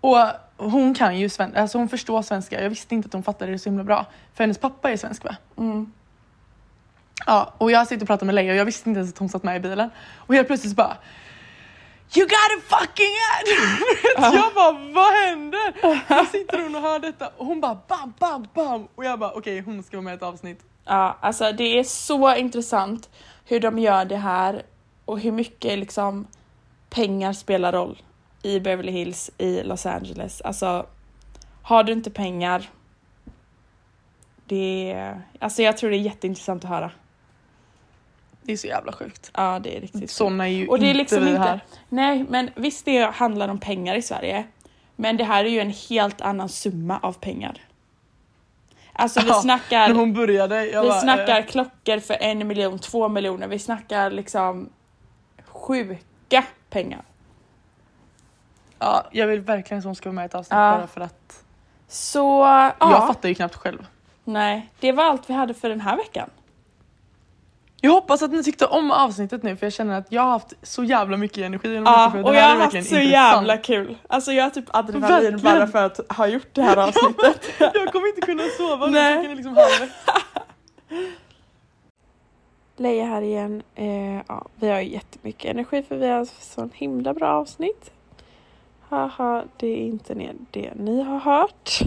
Och 0.00 0.18
hon 0.56 0.94
kan 0.94 1.18
ju 1.18 1.28
svenska, 1.28 1.60
alltså 1.60 1.78
hon 1.78 1.88
förstår 1.88 2.22
svenska. 2.22 2.62
Jag 2.62 2.70
visste 2.70 2.94
inte 2.94 3.06
att 3.06 3.12
hon 3.12 3.22
fattade 3.22 3.52
det 3.52 3.58
så 3.58 3.68
himla 3.68 3.84
bra. 3.84 4.06
För 4.34 4.44
hennes 4.44 4.58
pappa 4.58 4.90
är 4.90 4.96
svensk 4.96 5.24
va? 5.24 5.36
Mm. 5.58 5.92
Ja, 7.26 7.52
och 7.58 7.70
jag 7.70 7.86
sitter 7.86 8.02
och 8.02 8.06
pratar 8.06 8.26
med 8.26 8.34
Leia 8.34 8.52
och 8.52 8.58
jag 8.58 8.64
visste 8.64 8.88
inte 8.88 8.98
ens 8.98 9.12
att 9.12 9.18
hon 9.18 9.28
satt 9.28 9.42
med 9.42 9.56
i 9.56 9.60
bilen. 9.60 9.90
Och 10.16 10.34
helt 10.34 10.46
plötsligt 10.46 10.70
så 10.70 10.76
bara 10.76 10.96
You 12.14 12.26
got 12.26 12.58
a 12.58 12.60
fucking 12.60 13.14
ad! 13.32 13.46
jag 14.34 14.54
bara 14.54 14.72
vad 14.72 15.12
händer? 15.12 15.74
Då 16.18 16.24
sitter 16.26 16.62
hon 16.62 16.74
och 16.74 16.82
hör 16.82 16.98
detta 16.98 17.28
och 17.36 17.46
hon 17.46 17.60
bara 17.60 17.78
bam 17.88 18.14
bam 18.18 18.46
bam 18.54 18.88
och 18.94 19.04
jag 19.04 19.18
bara 19.18 19.32
okej 19.32 19.60
hon 19.60 19.82
ska 19.82 19.96
vara 19.96 20.04
med 20.04 20.12
i 20.12 20.16
ett 20.16 20.22
avsnitt. 20.22 20.60
Ja, 20.84 21.18
alltså 21.20 21.52
det 21.52 21.78
är 21.78 21.84
så 21.84 22.34
intressant 22.36 23.10
hur 23.44 23.60
de 23.60 23.78
gör 23.78 24.04
det 24.04 24.16
här 24.16 24.62
och 25.04 25.20
hur 25.20 25.32
mycket 25.32 25.78
liksom 25.78 26.26
pengar 26.90 27.32
spelar 27.32 27.72
roll 27.72 28.02
i 28.42 28.60
Beverly 28.60 28.92
Hills, 28.92 29.30
i 29.38 29.62
Los 29.62 29.86
Angeles. 29.86 30.40
Alltså, 30.40 30.86
har 31.62 31.84
du 31.84 31.92
inte 31.92 32.10
pengar, 32.10 32.70
det 34.44 34.92
är, 34.92 35.22
alltså 35.38 35.62
jag 35.62 35.76
tror 35.76 35.90
det 35.90 35.96
är 35.96 36.00
jätteintressant 36.00 36.64
att 36.64 36.70
höra. 36.70 36.90
Det 38.42 38.52
är 38.52 38.56
så 38.56 38.66
jävla 38.66 38.92
sjukt. 38.92 39.30
Ja, 39.34 39.58
det 39.58 39.76
är 39.76 39.80
riktigt. 39.80 40.10
Såna 40.10 40.48
är 40.48 40.52
ju 40.52 40.68
Och 40.68 40.78
det 40.78 40.90
är 40.90 40.94
liksom 40.94 41.24
vi 41.24 41.30
inte, 41.30 41.40
här. 41.42 41.60
nej 41.88 42.24
men 42.28 42.50
visst 42.54 42.84
det 42.84 42.98
handlar 43.14 43.48
om 43.48 43.58
pengar 43.58 43.94
i 43.94 44.02
Sverige. 44.02 44.44
Men 44.96 45.16
det 45.16 45.24
här 45.24 45.44
är 45.44 45.48
ju 45.48 45.60
en 45.60 45.70
helt 45.88 46.20
annan 46.20 46.48
summa 46.48 46.98
av 47.02 47.12
pengar. 47.12 47.60
Alltså 48.92 49.20
vi 49.20 49.28
Ja, 49.28 49.34
snackar, 49.34 49.88
När 49.88 49.94
hon 49.94 50.12
började, 50.14 50.62
vi 50.64 50.72
bara, 50.72 51.00
snackar 51.00 51.38
eh, 51.38 51.44
klockor 51.46 51.98
för 51.98 52.14
en 52.20 52.46
miljon, 52.48 52.78
två 52.78 53.08
miljoner. 53.08 53.48
Vi 53.48 53.58
snackar 53.58 54.10
liksom 54.10 54.68
sjuka 55.46 56.44
pengar. 56.70 57.02
Ja, 58.78 59.06
jag 59.12 59.26
vill 59.26 59.40
verkligen 59.40 59.78
att 59.78 59.84
hon 59.84 59.94
ska 59.94 60.08
vara 60.08 60.14
med 60.14 60.22
i 60.22 60.26
ett 60.26 60.34
avsnitt 60.34 60.50
Ja. 60.56 60.76
bara 60.76 60.86
för 60.86 61.00
att 61.00 61.44
Så 61.88 62.18
ja, 62.18 62.74
Jag 62.80 63.06
fattar 63.06 63.28
ju 63.28 63.34
knappt 63.34 63.54
själv. 63.54 63.86
nej, 64.24 64.68
det 64.80 64.92
var 64.92 65.04
allt 65.04 65.30
vi 65.30 65.34
hade 65.34 65.54
för 65.54 65.68
den 65.68 65.80
här 65.80 65.96
veckan. 65.96 66.30
Jag 67.84 67.92
hoppas 67.92 68.22
att 68.22 68.30
ni 68.30 68.42
tyckte 68.42 68.66
om 68.66 68.90
avsnittet 68.90 69.42
nu 69.42 69.56
för 69.56 69.66
jag 69.66 69.72
känner 69.72 69.98
att 69.98 70.06
jag 70.12 70.22
har 70.22 70.30
haft 70.30 70.52
så 70.62 70.84
jävla 70.84 71.16
mycket 71.16 71.38
energi 71.38 71.68
genom 71.72 71.84
Ja, 71.92 71.98
detta, 71.98 72.10
för 72.10 72.24
och 72.24 72.32
det 72.32 72.38
jag 72.38 72.48
har 72.48 72.56
haft 72.56 72.72
så 72.72 72.78
intressant. 72.78 73.04
jävla 73.10 73.56
kul. 73.56 73.96
Alltså 74.08 74.32
jag 74.32 74.42
har 74.44 74.50
typ 74.50 74.64
adrenalin 74.70 75.10
Verkligen. 75.10 75.40
bara 75.58 75.66
för 75.66 75.84
att 75.86 76.16
ha 76.16 76.26
gjort 76.26 76.48
det 76.54 76.62
här 76.62 76.76
avsnittet. 76.88 77.50
Jag 77.58 77.92
kommer 77.92 78.08
inte 78.08 78.20
kunna 78.20 78.42
sova 78.58 78.86
är 79.30 79.34
liksom 79.34 79.56
halv 79.56 79.70
här 83.04 83.22
igen. 83.22 83.62
Eh, 83.74 84.16
ja, 84.28 84.46
vi 84.54 84.68
har 84.68 84.80
jättemycket 84.80 85.50
energi 85.50 85.82
för 85.82 85.96
vi 85.96 86.08
har 86.08 86.24
sån 86.40 86.70
himla 86.74 87.14
bra 87.14 87.28
avsnitt. 87.28 87.90
Haha, 88.88 89.44
det 89.56 89.66
är 89.66 89.86
inte 89.86 90.14
det 90.50 90.74
ni 90.74 91.02
har 91.02 91.18
hört 91.18 91.80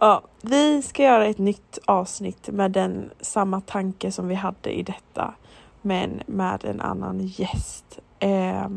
ja, 0.00 0.22
vi 0.40 0.82
ska 0.82 1.02
göra 1.02 1.26
ett 1.26 1.38
nytt 1.38 1.78
avsnitt 1.84 2.48
med 2.48 2.70
den 2.72 3.10
samma 3.20 3.60
tanke 3.60 4.12
som 4.12 4.28
vi 4.28 4.34
hade 4.34 4.70
i 4.70 4.82
detta. 4.82 5.34
Men 5.82 6.22
med 6.26 6.64
en 6.64 6.80
annan 6.80 7.20
gäst. 7.20 7.98
Eh, 8.18 8.68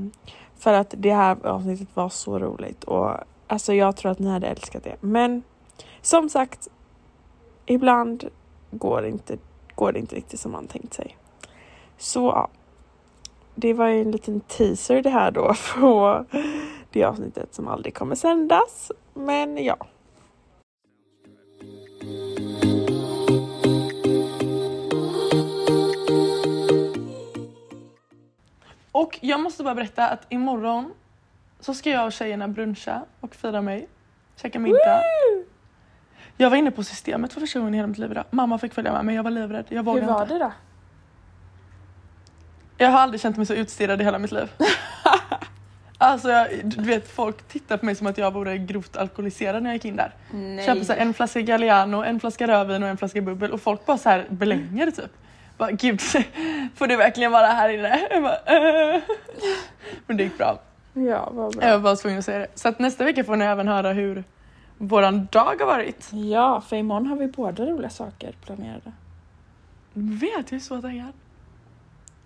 för 0.57 0.73
att 0.73 0.93
det 0.97 1.13
här 1.13 1.45
avsnittet 1.45 1.87
var 1.93 2.09
så 2.09 2.39
roligt 2.39 2.83
och 2.83 3.11
alltså 3.47 3.73
jag 3.73 3.95
tror 3.95 4.11
att 4.11 4.19
ni 4.19 4.29
hade 4.29 4.47
älskat 4.47 4.83
det. 4.83 4.95
Men 4.99 5.43
som 6.01 6.29
sagt, 6.29 6.67
ibland 7.65 8.29
går 8.71 9.01
det 9.01 9.09
inte 9.09 9.37
går 9.75 9.91
det 9.91 9.99
inte 9.99 10.15
riktigt 10.15 10.39
som 10.39 10.51
man 10.51 10.67
tänkt 10.67 10.93
sig. 10.93 11.17
Så 11.97 12.19
ja, 12.19 12.47
det 13.55 13.73
var 13.73 13.87
ju 13.87 14.01
en 14.01 14.11
liten 14.11 14.39
teaser 14.39 15.01
det 15.01 15.09
här 15.09 15.31
då 15.31 15.53
på 15.75 16.25
det 16.91 17.03
avsnittet 17.03 17.53
som 17.53 17.67
aldrig 17.67 17.93
kommer 17.93 18.15
sändas. 18.15 18.91
Men 19.13 19.63
ja. 19.63 19.77
Och 28.93 29.19
jag 29.21 29.39
måste 29.39 29.63
bara 29.63 29.75
berätta 29.75 30.09
att 30.09 30.25
imorgon 30.29 30.93
så 31.59 31.73
ska 31.73 31.89
jag 31.89 32.05
och 32.05 32.11
tjejerna 32.13 32.47
bruncha 32.47 33.01
och 33.19 33.35
fira 33.35 33.61
mig. 33.61 33.87
Käka 34.35 34.59
middag. 34.59 35.01
Jag 36.37 36.49
var 36.49 36.57
inne 36.57 36.71
på 36.71 36.83
systemet 36.83 37.33
för 37.33 37.39
första 37.39 37.59
gången 37.59 37.73
i 37.73 37.77
hela 37.77 37.87
mitt 37.87 37.97
liv 37.97 38.11
idag. 38.11 38.25
Mamma 38.31 38.57
fick 38.57 38.73
följa 38.73 38.93
med 38.93 39.05
men 39.05 39.15
jag 39.15 39.23
var 39.23 39.31
livrädd. 39.31 39.65
Jag 39.69 39.77
Hur 39.77 39.83
vågade 39.83 40.07
var 40.07 40.21
inte. 40.21 40.33
det 40.33 40.39
då? 40.39 40.51
Jag 42.77 42.89
har 42.89 42.99
aldrig 42.99 43.21
känt 43.21 43.37
mig 43.37 43.45
så 43.45 43.53
utstirrad 43.53 44.01
i 44.01 44.03
hela 44.03 44.19
mitt 44.19 44.31
liv. 44.31 44.51
alltså 45.97 46.29
jag, 46.29 46.47
du 46.63 46.83
vet 46.83 47.11
folk 47.11 47.47
tittar 47.47 47.77
på 47.77 47.85
mig 47.85 47.95
som 47.95 48.07
att 48.07 48.17
jag 48.17 48.33
vore 48.33 48.57
grovt 48.57 48.97
alkoholiserad 48.97 49.63
när 49.63 49.69
jag 49.69 49.75
gick 49.75 49.85
in 49.85 49.95
där. 49.95 50.15
Nej. 50.31 50.65
Köper 50.65 50.83
så 50.83 50.93
här 50.93 50.99
en 50.99 51.13
flaska 51.13 51.41
Galliano, 51.41 52.03
en 52.03 52.19
flaska 52.19 52.47
rödvin 52.47 52.83
och 52.83 52.89
en 52.89 52.97
flaska 52.97 53.21
bubbel 53.21 53.51
och 53.51 53.61
folk 53.61 53.85
bara 53.85 53.97
så 53.97 54.09
här 54.09 54.25
belänger 54.29 54.91
typ. 54.91 55.11
Bara, 55.57 55.71
Gud, 55.71 56.01
får 56.75 56.87
du 56.87 56.95
verkligen 56.95 57.31
vara 57.31 57.47
här 57.47 57.69
inne? 57.69 58.07
Jag 58.11 58.23
bara, 58.23 58.35
"Eh." 58.95 59.01
Men 60.07 60.17
det 60.17 60.23
gick 60.23 60.37
bra. 60.37 60.59
Ja, 60.93 61.29
vad 61.33 61.53
bra. 61.55 61.63
Jag 61.67 61.71
var 61.71 61.79
bara 61.83 61.95
tvungen 61.95 62.19
att 62.19 62.25
säga 62.25 62.39
det. 62.39 62.47
Så 62.55 62.67
att 62.67 62.79
nästa 62.79 63.03
vecka 63.03 63.23
får 63.23 63.35
ni 63.35 63.45
även 63.45 63.67
höra 63.67 63.91
hur 63.93 64.23
våran 64.77 65.27
dag 65.31 65.55
har 65.59 65.65
varit. 65.65 66.09
Ja, 66.11 66.61
för 66.61 66.75
imorgon 66.75 67.07
har 67.07 67.15
vi 67.15 67.27
båda 67.27 67.65
roliga 67.65 67.89
saker 67.89 68.35
planerade. 68.45 68.91
Vet, 69.93 70.31
jag 70.51 70.53
är 70.53 70.59
så 70.59 70.81
taggad. 70.81 71.11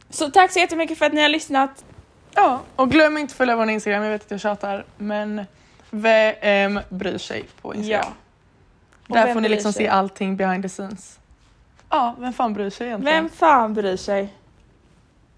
Så 0.10 0.30
tack 0.30 0.52
så 0.52 0.60
jättemycket 0.60 0.98
för 0.98 1.06
att 1.06 1.14
ni 1.14 1.22
har 1.22 1.30
lyssnat. 1.30 1.86
Ja, 2.36 2.62
och 2.76 2.92
glöm 2.92 3.18
inte 3.18 3.32
att 3.32 3.38
följa 3.38 3.56
vår 3.56 3.70
Instagram. 3.70 4.04
Jag 4.04 4.12
vet 4.12 4.26
att 4.26 4.32
jag 4.32 4.40
tjatar, 4.40 4.86
men 4.98 5.46
VM 5.90 6.80
bryr 6.90 7.18
sig 7.18 7.46
på 7.62 7.76
Instagram. 7.76 8.06
Ja. 8.08 8.14
Och 9.10 9.16
Där 9.16 9.26
vem 9.26 9.34
får 9.34 9.42
ni 9.42 9.50
liksom 9.50 9.74
sig? 9.74 9.86
se 9.86 9.90
allting 9.90 10.38
behind 10.38 10.64
the 10.64 10.70
scenes. 10.70 11.20
Ja, 11.90 12.16
vem 12.20 12.34
fan 12.34 12.54
bryr 12.54 12.70
sig 12.70 12.88
egentligen? 12.88 13.24
Vem 13.24 13.30
fan 13.30 13.74
bryr 13.74 13.96
sig? 13.98 14.34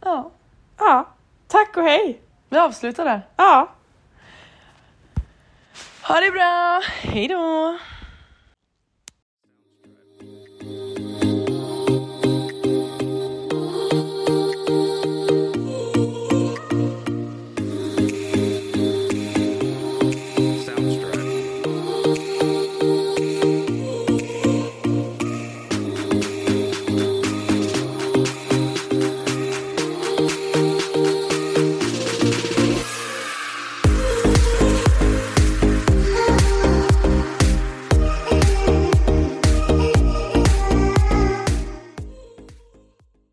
Ja, 0.04 0.32
Ja, 0.78 1.06
tack 1.48 1.78
och 1.78 1.84
hej. 1.84 2.22
vi 2.50 2.58
avslutar 2.58 3.06
där. 3.06 3.22
Ja. 3.36 3.70
Ha 6.04 6.20
det 6.20 6.32
bra, 6.32 6.82
hejdå! 7.02 7.78